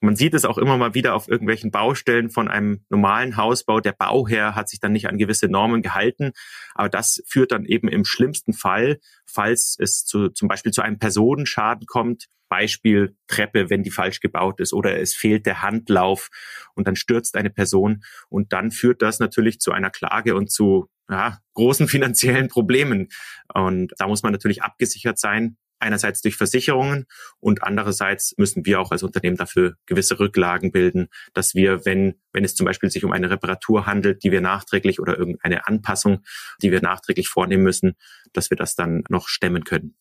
Man 0.00 0.16
sieht 0.16 0.34
es 0.34 0.44
auch 0.44 0.58
immer 0.58 0.78
mal 0.78 0.94
wieder 0.94 1.14
auf 1.14 1.28
irgendwelchen 1.28 1.70
Baustellen 1.70 2.30
von 2.30 2.48
einem 2.48 2.84
normalen 2.88 3.36
Hausbau. 3.36 3.80
Der 3.80 3.92
Bauherr 3.92 4.56
hat 4.56 4.68
sich 4.68 4.80
dann 4.80 4.92
nicht 4.92 5.08
an 5.08 5.18
gewisse 5.18 5.46
Normen 5.46 5.80
gehalten. 5.80 6.32
Aber 6.74 6.88
das 6.88 7.22
führt 7.26 7.52
dann 7.52 7.64
eben 7.64 7.86
im 7.86 8.04
schlimmsten 8.04 8.52
Fall, 8.52 8.98
falls 9.26 9.76
es 9.78 10.04
zu, 10.04 10.30
zum 10.30 10.48
Beispiel 10.48 10.72
zu 10.72 10.82
einem 10.82 10.98
Personenschaden 10.98 11.86
kommt, 11.86 12.26
Beispiel 12.52 13.16
Treppe, 13.28 13.70
wenn 13.70 13.82
die 13.82 13.90
falsch 13.90 14.20
gebaut 14.20 14.60
ist 14.60 14.74
oder 14.74 15.00
es 15.00 15.14
fehlt 15.14 15.46
der 15.46 15.62
Handlauf 15.62 16.28
und 16.74 16.86
dann 16.86 16.96
stürzt 16.96 17.34
eine 17.34 17.48
Person 17.48 18.04
und 18.28 18.52
dann 18.52 18.70
führt 18.70 19.00
das 19.00 19.20
natürlich 19.20 19.58
zu 19.58 19.72
einer 19.72 19.88
Klage 19.88 20.34
und 20.34 20.52
zu 20.52 20.90
ja, 21.08 21.38
großen 21.54 21.88
finanziellen 21.94 22.48
Problemen. 22.48 23.08
Und 23.54 23.94
da 23.96 24.06
muss 24.06 24.22
man 24.22 24.32
natürlich 24.32 24.62
abgesichert 24.62 25.18
sein 25.18 25.56
einerseits 25.78 26.20
durch 26.20 26.36
Versicherungen 26.36 27.06
und 27.40 27.62
andererseits 27.64 28.34
müssen 28.36 28.66
wir 28.66 28.80
auch 28.80 28.92
als 28.92 29.02
Unternehmen 29.02 29.38
dafür 29.38 29.74
gewisse 29.86 30.20
Rücklagen 30.20 30.70
bilden, 30.70 31.08
dass 31.32 31.54
wir, 31.54 31.86
wenn, 31.86 32.20
wenn 32.34 32.44
es 32.44 32.54
zum 32.54 32.66
Beispiel 32.66 32.90
sich 32.90 33.02
um 33.02 33.12
eine 33.12 33.30
Reparatur 33.30 33.86
handelt, 33.86 34.22
die 34.22 34.30
wir 34.30 34.42
nachträglich 34.42 35.00
oder 35.00 35.18
irgendeine 35.18 35.66
Anpassung, 35.66 36.22
die 36.62 36.70
wir 36.70 36.82
nachträglich 36.82 37.28
vornehmen 37.28 37.64
müssen, 37.64 37.96
dass 38.34 38.50
wir 38.50 38.56
das 38.58 38.76
dann 38.76 39.04
noch 39.08 39.26
stemmen 39.26 39.64
können. 39.64 39.96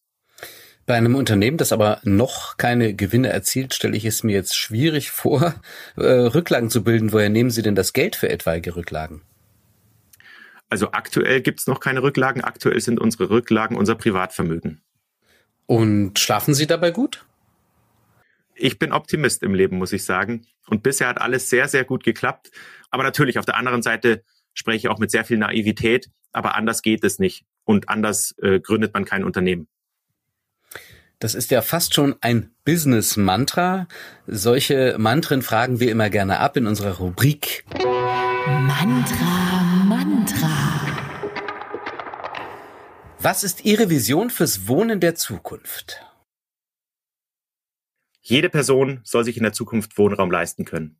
Bei 0.86 0.96
einem 0.96 1.15
Unternehmen, 1.15 1.58
das 1.58 1.72
aber 1.72 2.00
noch 2.04 2.58
keine 2.58 2.94
Gewinne 2.94 3.30
erzielt, 3.30 3.74
stelle 3.74 3.96
ich 3.96 4.06
es 4.06 4.24
mir 4.24 4.34
jetzt 4.34 4.58
schwierig 4.58 5.12
vor, 5.12 5.56
äh, 5.96 6.02
Rücklagen 6.02 6.70
zu 6.70 6.84
bilden. 6.84 7.13
Woher 7.13 7.30
nehmen 7.30 7.52
Sie 7.52 7.62
denn 7.62 7.76
das 7.76 7.94
Geld 7.94 8.15
für 8.15 8.30
etwaige 8.30 8.76
Rücklagen? 8.76 9.22
Also 10.70 10.91
aktuell 10.94 11.41
gibt 11.41 11.60
es 11.60 11.67
noch 11.67 11.82
keine 11.82 12.02
Rücklagen. 12.02 12.41
Aktuell 12.44 12.80
sind 12.80 13.00
unsere 13.00 13.30
Rücklagen 13.30 13.76
unser 13.76 13.96
Privatvermögen. 13.96 14.82
Und 15.65 16.17
schlafen 16.17 16.54
Sie 16.54 16.65
dabei 16.65 16.91
gut? 16.91 17.26
Ich 18.56 18.80
bin 18.80 18.91
Optimist 18.91 19.44
im 19.44 19.54
Leben, 19.54 19.78
muss 19.78 19.91
ich 19.91 20.06
sagen. 20.06 20.46
Und 20.67 20.84
bisher 20.84 21.08
hat 21.08 21.20
alles 21.20 21.50
sehr, 21.50 21.67
sehr 21.67 21.84
gut 21.84 22.04
geklappt. 22.04 22.52
Aber 22.89 23.04
natürlich, 23.04 23.38
auf 23.38 23.46
der 23.46 23.58
anderen 23.58 23.82
Seite 23.82 24.24
spreche 24.54 24.78
ich 24.78 24.88
auch 24.88 25.00
mit 25.00 25.12
sehr 25.12 25.26
viel 25.26 25.38
Naivität. 25.38 26.10
Aber 26.32 26.56
anders 26.56 26.82
geht 26.82 27.04
es 27.04 27.20
nicht. 27.20 27.44
Und 27.65 27.89
anders 27.89 28.36
äh, 28.41 28.60
gründet 28.60 28.94
man 28.94 29.06
kein 29.06 29.24
Unternehmen. 29.24 29.67
Das 31.21 31.36
ist 31.36 31.51
ja 31.51 31.62
fast 31.62 31.93
schon 31.93 32.15
ein 32.21 32.51
Business-Mantra. 32.65 33.88
Solche 34.25 34.95
Mantren 34.97 35.43
fragen 35.43 35.79
wir 35.79 35.91
immer 35.91 36.10
gerne 36.10 36.39
ab 36.39 36.57
in 36.57 36.65
unserer 36.65 36.97
Rubrik. 36.97 37.63
Mantra, 38.47 39.62
Mantra. 39.86 40.81
Was 43.19 43.43
ist 43.43 43.65
Ihre 43.65 43.91
Vision 43.91 44.31
fürs 44.31 44.67
Wohnen 44.67 44.99
der 44.99 45.13
Zukunft? 45.13 46.03
Jede 48.21 48.49
Person 48.49 49.01
soll 49.03 49.23
sich 49.23 49.38
in 49.38 49.43
der 49.43 49.53
Zukunft 49.53 49.99
Wohnraum 49.99 50.31
leisten 50.31 50.65
können. 50.65 50.99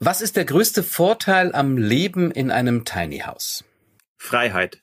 Was 0.00 0.20
ist 0.20 0.36
der 0.36 0.44
größte 0.44 0.82
Vorteil 0.82 1.54
am 1.54 1.78
Leben 1.78 2.30
in 2.30 2.50
einem 2.50 2.84
Tiny 2.84 3.20
House? 3.20 3.64
Freiheit. 4.18 4.82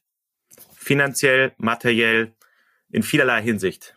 Finanziell, 0.74 1.54
materiell, 1.58 2.34
in 2.92 3.04
vielerlei 3.04 3.42
Hinsicht. 3.42 3.96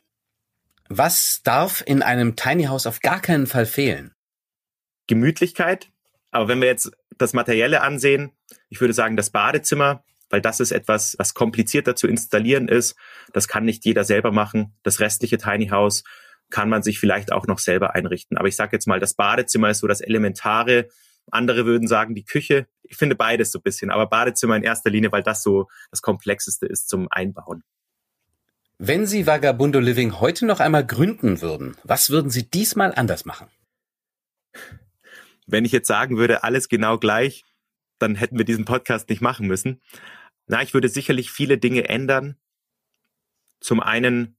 Was 0.89 1.43
darf 1.43 1.83
in 1.87 2.03
einem 2.03 2.37
Tiny 2.37 2.65
House 2.65 2.87
auf 2.87 3.01
gar 3.01 3.21
keinen 3.21 3.47
Fall 3.47 3.67
fehlen? 3.67 4.15
Gemütlichkeit. 5.07 5.91
Aber 6.31 6.49
wenn 6.49 6.61
wir 6.61 6.69
jetzt 6.69 6.91
das 7.19 7.33
Materielle 7.33 7.83
ansehen, 7.83 8.33
ich 8.69 8.81
würde 8.81 8.95
sagen, 8.95 9.17
das 9.17 9.31
Badezimmer 9.31 10.05
weil 10.33 10.41
das 10.41 10.61
ist 10.61 10.73
etwas, 10.73 11.15
was 11.19 11.35
komplizierter 11.35 11.95
zu 11.95 12.09
installieren 12.09 12.67
ist. 12.67 12.97
Das 13.35 13.47
kann 13.47 13.65
nicht 13.65 13.85
jeder 13.85 14.03
selber 14.03 14.33
machen. 14.33 14.75
Das 14.83 14.99
restliche 14.99 15.37
Tiny 15.37 15.69
House 15.69 16.05
kann 16.49 16.71
man 16.71 16.83
sich 16.83 16.99
vielleicht 16.99 17.33
auch 17.33 17.47
noch 17.47 17.59
selber 17.59 17.95
einrichten. 17.95 18.39
Aber 18.39 18.49
ich 18.49 18.57
sage 18.57 18.75
jetzt 18.75 18.87
mal, 18.87 18.99
das 18.99 19.15
Badezimmer 19.15 19.71
ist 19.71 19.81
so 19.81 19.87
das 19.87 20.01
Elementare. 20.01 20.89
Andere 21.31 21.67
würden 21.67 21.87
sagen, 21.87 22.15
die 22.15 22.25
Küche. 22.25 22.67
Ich 22.83 22.97
finde 22.97 23.15
beides 23.15 23.53
so 23.53 23.59
ein 23.59 23.63
bisschen, 23.63 23.91
aber 23.91 24.07
Badezimmer 24.07 24.57
in 24.57 24.63
erster 24.63 24.91
Linie, 24.91 25.13
weil 25.13 25.23
das 25.23 25.43
so 25.43 25.69
das 25.91 26.01
Komplexeste 26.01 26.67
ist 26.67 26.89
zum 26.89 27.09
Einbauen. 27.11 27.63
Wenn 28.85 29.07
Sie 29.07 29.29
Vagabundo 29.29 29.79
Living 29.79 30.18
heute 30.18 30.45
noch 30.45 30.59
einmal 30.59 30.85
gründen 30.85 31.40
würden, 31.40 31.77
was 31.85 32.11
würden 32.11 32.33
Sie 32.33 32.51
diesmal 32.51 32.92
anders 32.92 33.25
machen? 33.25 33.47
Wenn 35.47 35.64
ich 35.64 35.71
jetzt 35.71 35.87
sagen 35.87 36.16
würde, 36.16 36.42
alles 36.42 36.68
genau 36.68 36.99
gleich, 36.99 37.45
dann 38.01 38.16
hätten 38.16 38.38
wir 38.38 38.45
diesen 38.45 38.64
Podcast 38.64 39.09
nicht 39.09 39.23
machen 39.23 39.47
müssen. 39.47 39.81
Na, 40.49 40.62
ich 40.62 40.75
würde 40.75 40.88
sicherlich 40.88 41.31
viele 41.31 41.59
Dinge 41.59 41.88
ändern. 41.88 42.35
Zum 43.61 43.79
einen 43.79 44.37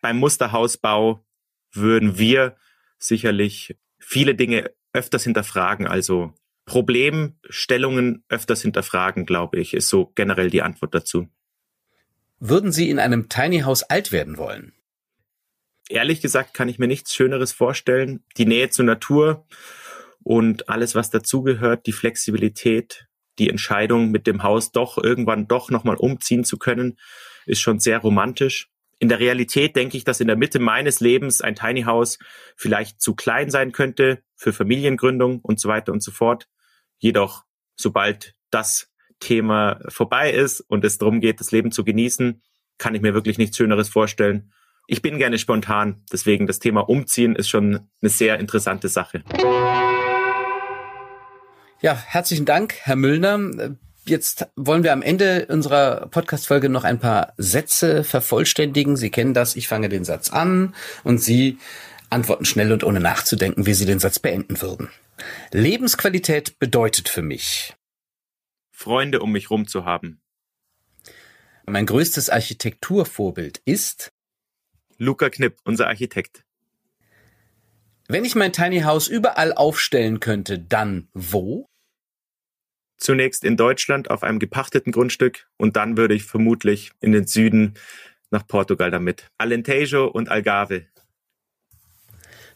beim 0.00 0.16
Musterhausbau 0.16 1.24
würden 1.70 2.18
wir 2.18 2.56
sicherlich 2.98 3.78
viele 4.00 4.34
Dinge 4.34 4.72
öfters 4.92 5.22
hinterfragen, 5.22 5.86
also 5.86 6.34
Problemstellungen 6.64 8.24
öfters 8.28 8.62
hinterfragen, 8.62 9.24
glaube 9.24 9.60
ich, 9.60 9.72
ist 9.72 9.88
so 9.88 10.06
generell 10.16 10.50
die 10.50 10.62
Antwort 10.62 10.96
dazu. 10.96 11.28
Würden 12.42 12.72
Sie 12.72 12.88
in 12.88 12.98
einem 12.98 13.28
Tiny 13.28 13.60
House 13.60 13.82
alt 13.82 14.12
werden 14.12 14.38
wollen? 14.38 14.72
Ehrlich 15.90 16.22
gesagt 16.22 16.54
kann 16.54 16.70
ich 16.70 16.78
mir 16.78 16.86
nichts 16.86 17.14
Schöneres 17.14 17.52
vorstellen. 17.52 18.24
Die 18.38 18.46
Nähe 18.46 18.70
zur 18.70 18.86
Natur 18.86 19.46
und 20.22 20.70
alles, 20.70 20.94
was 20.94 21.10
dazugehört, 21.10 21.86
die 21.86 21.92
Flexibilität, 21.92 23.06
die 23.38 23.50
Entscheidung, 23.50 24.10
mit 24.10 24.26
dem 24.26 24.42
Haus 24.42 24.72
doch 24.72 24.96
irgendwann 24.96 25.48
doch 25.48 25.70
nochmal 25.70 25.96
umziehen 25.96 26.44
zu 26.44 26.56
können, 26.56 26.98
ist 27.44 27.60
schon 27.60 27.78
sehr 27.78 27.98
romantisch. 27.98 28.70
In 28.98 29.10
der 29.10 29.20
Realität 29.20 29.76
denke 29.76 29.98
ich, 29.98 30.04
dass 30.04 30.20
in 30.20 30.26
der 30.26 30.36
Mitte 30.36 30.60
meines 30.60 31.00
Lebens 31.00 31.42
ein 31.42 31.56
Tiny 31.56 31.82
House 31.82 32.18
vielleicht 32.56 33.02
zu 33.02 33.14
klein 33.14 33.50
sein 33.50 33.72
könnte 33.72 34.22
für 34.34 34.54
Familiengründung 34.54 35.40
und 35.40 35.60
so 35.60 35.68
weiter 35.68 35.92
und 35.92 36.02
so 36.02 36.10
fort. 36.10 36.48
Jedoch, 36.98 37.44
sobald 37.76 38.34
das 38.50 38.89
Thema 39.20 39.80
vorbei 39.88 40.32
ist 40.32 40.60
und 40.60 40.84
es 40.84 40.98
darum 40.98 41.20
geht, 41.20 41.40
das 41.40 41.52
Leben 41.52 41.70
zu 41.70 41.84
genießen, 41.84 42.42
kann 42.78 42.94
ich 42.94 43.02
mir 43.02 43.14
wirklich 43.14 43.38
nichts 43.38 43.56
Schöneres 43.56 43.88
vorstellen. 43.88 44.52
Ich 44.86 45.02
bin 45.02 45.18
gerne 45.18 45.38
spontan, 45.38 46.02
deswegen 46.12 46.48
das 46.48 46.58
Thema 46.58 46.80
Umziehen 46.88 47.36
ist 47.36 47.48
schon 47.48 47.88
eine 48.02 48.10
sehr 48.10 48.40
interessante 48.40 48.88
Sache. 48.88 49.22
Ja, 51.80 51.94
herzlichen 51.94 52.44
Dank, 52.44 52.74
Herr 52.82 52.96
Müllner. 52.96 53.76
Jetzt 54.04 54.48
wollen 54.56 54.82
wir 54.82 54.92
am 54.92 55.02
Ende 55.02 55.46
unserer 55.48 56.08
Podcast-Folge 56.08 56.68
noch 56.68 56.84
ein 56.84 56.98
paar 56.98 57.34
Sätze 57.36 58.02
vervollständigen. 58.02 58.96
Sie 58.96 59.10
kennen 59.10 59.34
das. 59.34 59.56
Ich 59.56 59.68
fange 59.68 59.88
den 59.88 60.04
Satz 60.04 60.30
an 60.30 60.74
und 61.04 61.18
Sie 61.18 61.58
antworten 62.08 62.44
schnell 62.44 62.72
und 62.72 62.82
ohne 62.82 62.98
nachzudenken, 62.98 63.66
wie 63.66 63.74
Sie 63.74 63.86
den 63.86 64.00
Satz 64.00 64.18
beenden 64.18 64.60
würden. 64.60 64.88
Lebensqualität 65.52 66.58
bedeutet 66.58 67.08
für 67.08 67.22
mich. 67.22 67.76
Freunde 68.80 69.20
um 69.20 69.30
mich 69.30 69.50
rum 69.50 69.68
zu 69.68 69.84
haben. 69.84 70.22
Mein 71.66 71.84
größtes 71.84 72.30
Architekturvorbild 72.30 73.60
ist 73.66 74.10
Luca 74.96 75.28
Knipp, 75.28 75.58
unser 75.64 75.86
Architekt. 75.88 76.44
Wenn 78.08 78.24
ich 78.24 78.34
mein 78.34 78.54
Tiny 78.54 78.80
House 78.80 79.06
überall 79.06 79.52
aufstellen 79.52 80.18
könnte, 80.18 80.58
dann 80.58 81.08
wo? 81.12 81.66
Zunächst 82.96 83.44
in 83.44 83.58
Deutschland 83.58 84.10
auf 84.10 84.22
einem 84.22 84.38
gepachteten 84.38 84.92
Grundstück 84.92 85.46
und 85.58 85.76
dann 85.76 85.98
würde 85.98 86.14
ich 86.14 86.24
vermutlich 86.24 86.90
in 87.00 87.12
den 87.12 87.26
Süden 87.26 87.74
nach 88.30 88.46
Portugal 88.46 88.90
damit. 88.90 89.28
Alentejo 89.36 90.06
und 90.06 90.30
Algarve. 90.30 90.86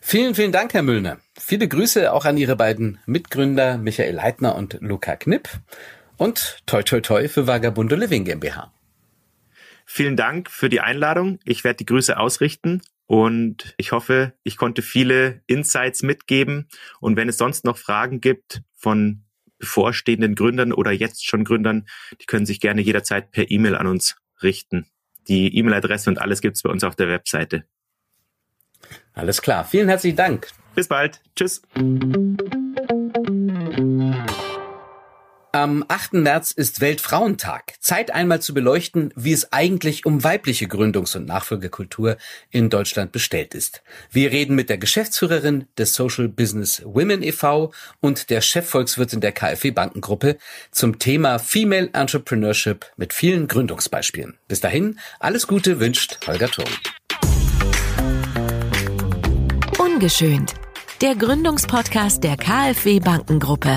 Vielen, 0.00 0.34
vielen 0.34 0.52
Dank, 0.52 0.74
Herr 0.74 0.82
Müllner. 0.82 1.18
Viele 1.38 1.66
Grüße 1.66 2.12
auch 2.12 2.24
an 2.24 2.36
Ihre 2.36 2.56
beiden 2.56 2.98
Mitgründer 3.06 3.78
Michael 3.78 4.14
Leitner 4.14 4.54
und 4.54 4.78
Luca 4.80 5.16
Knipp. 5.16 5.48
Und 6.16 6.62
toi 6.66 6.82
toi 6.82 7.00
toi 7.00 7.28
für 7.28 7.46
Vagabundo 7.46 7.96
Living 7.96 8.24
GmbH. 8.24 8.72
Vielen 9.86 10.16
Dank 10.16 10.50
für 10.50 10.68
die 10.68 10.80
Einladung. 10.80 11.38
Ich 11.44 11.64
werde 11.64 11.78
die 11.78 11.86
Grüße 11.86 12.18
ausrichten 12.18 12.80
und 13.06 13.74
ich 13.76 13.92
hoffe, 13.92 14.32
ich 14.42 14.56
konnte 14.56 14.82
viele 14.82 15.42
Insights 15.46 16.02
mitgeben. 16.02 16.68
Und 17.00 17.16
wenn 17.16 17.28
es 17.28 17.36
sonst 17.36 17.64
noch 17.64 17.76
Fragen 17.76 18.20
gibt 18.20 18.62
von 18.74 19.24
bevorstehenden 19.58 20.34
Gründern 20.34 20.72
oder 20.72 20.90
jetzt 20.90 21.26
schon 21.26 21.44
Gründern, 21.44 21.86
die 22.20 22.26
können 22.26 22.46
sich 22.46 22.60
gerne 22.60 22.80
jederzeit 22.80 23.30
per 23.30 23.50
E-Mail 23.50 23.74
an 23.74 23.86
uns 23.86 24.16
richten. 24.42 24.86
Die 25.28 25.56
E-Mail-Adresse 25.56 26.10
und 26.10 26.18
alles 26.18 26.40
gibt's 26.40 26.62
bei 26.62 26.70
uns 26.70 26.84
auf 26.84 26.96
der 26.96 27.08
Webseite. 27.08 27.64
Alles 29.14 29.40
klar. 29.40 29.64
Vielen 29.64 29.88
herzlichen 29.88 30.16
Dank. 30.16 30.48
Bis 30.74 30.88
bald. 30.88 31.20
Tschüss. 31.36 31.62
Am 35.54 35.84
8. 35.86 36.14
März 36.14 36.50
ist 36.50 36.80
Weltfrauentag. 36.80 37.74
Zeit 37.78 38.10
einmal 38.10 38.42
zu 38.42 38.54
beleuchten, 38.54 39.12
wie 39.14 39.32
es 39.32 39.52
eigentlich 39.52 40.04
um 40.04 40.24
weibliche 40.24 40.66
Gründungs- 40.66 41.16
und 41.16 41.26
Nachfolgekultur 41.26 42.16
in 42.50 42.70
Deutschland 42.70 43.12
bestellt 43.12 43.54
ist. 43.54 43.84
Wir 44.10 44.32
reden 44.32 44.56
mit 44.56 44.68
der 44.68 44.78
Geschäftsführerin 44.78 45.68
des 45.78 45.94
Social 45.94 46.26
Business 46.26 46.82
Women 46.84 47.22
e.V. 47.22 47.72
und 48.00 48.30
der 48.30 48.40
Chefvolkswirtin 48.40 49.20
der 49.20 49.30
KfW 49.30 49.70
Bankengruppe 49.70 50.38
zum 50.72 50.98
Thema 50.98 51.38
Female 51.38 51.88
Entrepreneurship 51.92 52.86
mit 52.96 53.12
vielen 53.12 53.46
Gründungsbeispielen. 53.46 54.36
Bis 54.48 54.58
dahin, 54.58 54.98
alles 55.20 55.46
Gute 55.46 55.78
wünscht 55.78 56.18
Holger 56.26 56.48
Thurm. 56.48 56.66
Ungeschönt, 59.78 60.52
der 61.00 61.14
Gründungspodcast 61.14 62.24
der 62.24 62.36
KfW 62.38 62.98
Bankengruppe. 62.98 63.76